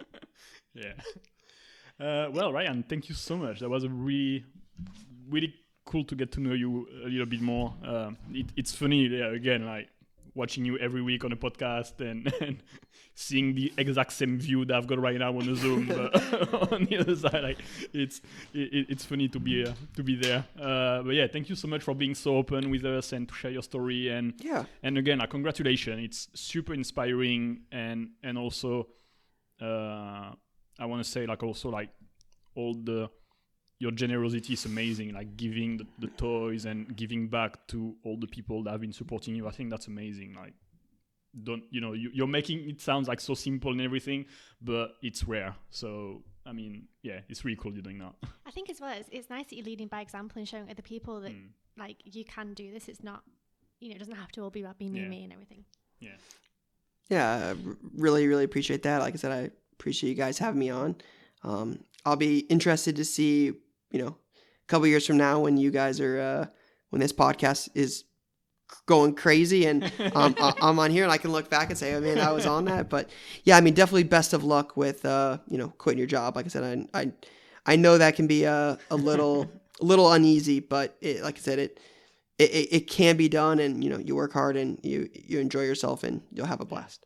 [0.76, 0.93] yeah.
[1.99, 3.59] Uh, well, Ryan, thank you so much.
[3.61, 4.45] That was a really,
[5.28, 5.53] really
[5.86, 7.73] cool to get to know you a little bit more.
[7.86, 9.89] Um, it, it's funny, yeah, again, like
[10.36, 12.63] watching you every week on a podcast and, and
[13.15, 16.13] seeing the exact same view that I've got right now on the Zoom, but
[16.73, 17.59] on the other side, like
[17.93, 18.21] it's
[18.53, 20.45] it, it's funny to be uh, to be there.
[20.59, 23.36] Uh, but yeah, thank you so much for being so open with us and to
[23.36, 26.01] share your story and Yeah, and again, uh, congratulations!
[26.03, 28.88] It's super inspiring, and and also,
[29.61, 30.31] uh,
[30.79, 31.89] I want to say like also like
[32.55, 33.09] all the
[33.80, 35.13] your generosity is amazing.
[35.13, 38.93] Like giving the, the toys and giving back to all the people that have been
[38.93, 39.47] supporting you.
[39.47, 40.34] I think that's amazing.
[40.36, 40.53] Like
[41.43, 44.26] don't you know you, you're making it sounds like so simple and everything,
[44.61, 45.55] but it's rare.
[45.71, 48.13] So I mean, yeah, it's really cool you're doing that.
[48.45, 50.82] I think as well, it's, it's nice that you're leading by example and showing other
[50.84, 51.49] people that Mm.
[51.78, 52.88] like you can do this.
[52.88, 53.24] It's not,
[53.80, 55.07] you know, it doesn't have to all be about being Yeah.
[55.07, 55.63] me, and everything.
[57.09, 57.55] yeah, I r-
[57.97, 58.99] really, really appreciate that.
[59.01, 60.95] Like I said, I appreciate you guys having me on.
[61.43, 63.45] Um, I'll be interested to see,
[63.91, 66.45] you know, a couple years from now when you guys are uh,
[66.89, 68.04] when this podcast is
[68.86, 69.84] going crazy and
[70.16, 72.32] um, I- I'm on here and I can look back and say, oh mean, I
[72.32, 72.89] was on that.
[72.89, 73.10] But
[73.43, 76.36] yeah, I mean, definitely best of luck with uh, you know quitting your job.
[76.36, 77.12] Like I said, I I,
[77.66, 79.49] I know that can be a, a little
[79.82, 81.80] a little uneasy, but it, like I said, it,
[82.39, 85.39] it it it can be done, and you know you work hard and you you
[85.39, 87.06] enjoy yourself and you'll have a blast.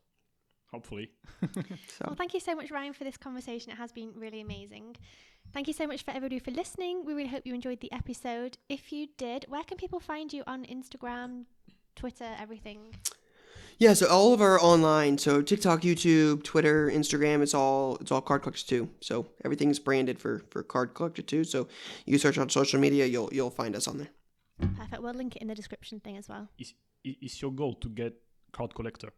[0.77, 1.09] Hopefully.
[1.95, 3.71] So Well, thank you so much, Ryan, for this conversation.
[3.71, 4.95] It has been really amazing.
[5.53, 6.93] Thank you so much for everybody for listening.
[7.05, 8.57] We really hope you enjoyed the episode.
[8.77, 11.29] If you did, where can people find you on Instagram,
[11.95, 12.79] Twitter, everything?
[13.79, 18.21] yeah, so all of our online, so TikTok, YouTube, Twitter, Instagram, it's all it's all
[18.29, 18.83] Card Collector Two.
[19.09, 19.15] So
[19.45, 21.43] everything's branded for for Card Collector Two.
[21.53, 21.59] So
[22.09, 24.11] you search on social media, you'll you'll find us on there.
[24.81, 25.01] Perfect.
[25.03, 26.45] We'll link it in the description thing as well.
[26.63, 26.73] Is,
[27.09, 28.13] i- is your goal to get
[28.57, 29.11] card collector?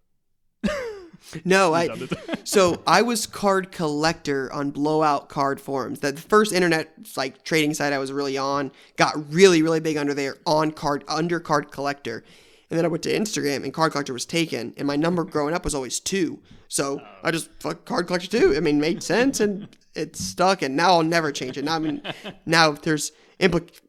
[1.46, 6.00] No, I that so I was card collector on blowout card forums.
[6.00, 10.14] The first internet like trading site I was really on got really really big under
[10.14, 12.24] there on card under card collector.
[12.70, 15.54] And then I went to Instagram and card collector was taken and my number growing
[15.54, 16.40] up was always 2.
[16.68, 17.08] So oh.
[17.24, 18.56] I just fuck card collector 2.
[18.56, 21.66] I mean, made sense and it stuck and now I'll never change it.
[21.66, 22.02] Now I mean
[22.46, 23.80] now there's impli-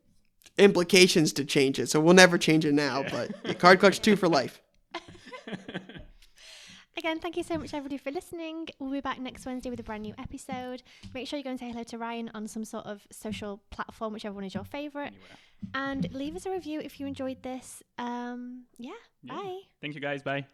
[0.59, 1.89] implications to change it.
[1.89, 4.61] So we'll never change it now, but yeah, card collector 2 for life.
[7.01, 8.69] Again, thank you so much, everybody, for listening.
[8.79, 10.83] We'll be back next Wednesday with a brand new episode.
[11.15, 14.13] Make sure you go and say hello to Ryan on some sort of social platform,
[14.13, 15.15] whichever one is your favorite.
[15.15, 15.39] Anywhere.
[15.73, 17.83] And leave us a review if you enjoyed this.
[17.97, 18.91] Um, yeah,
[19.23, 19.33] Yeah.
[19.35, 19.61] bye.
[19.81, 20.23] Thank you guys.
[20.23, 20.45] Bye.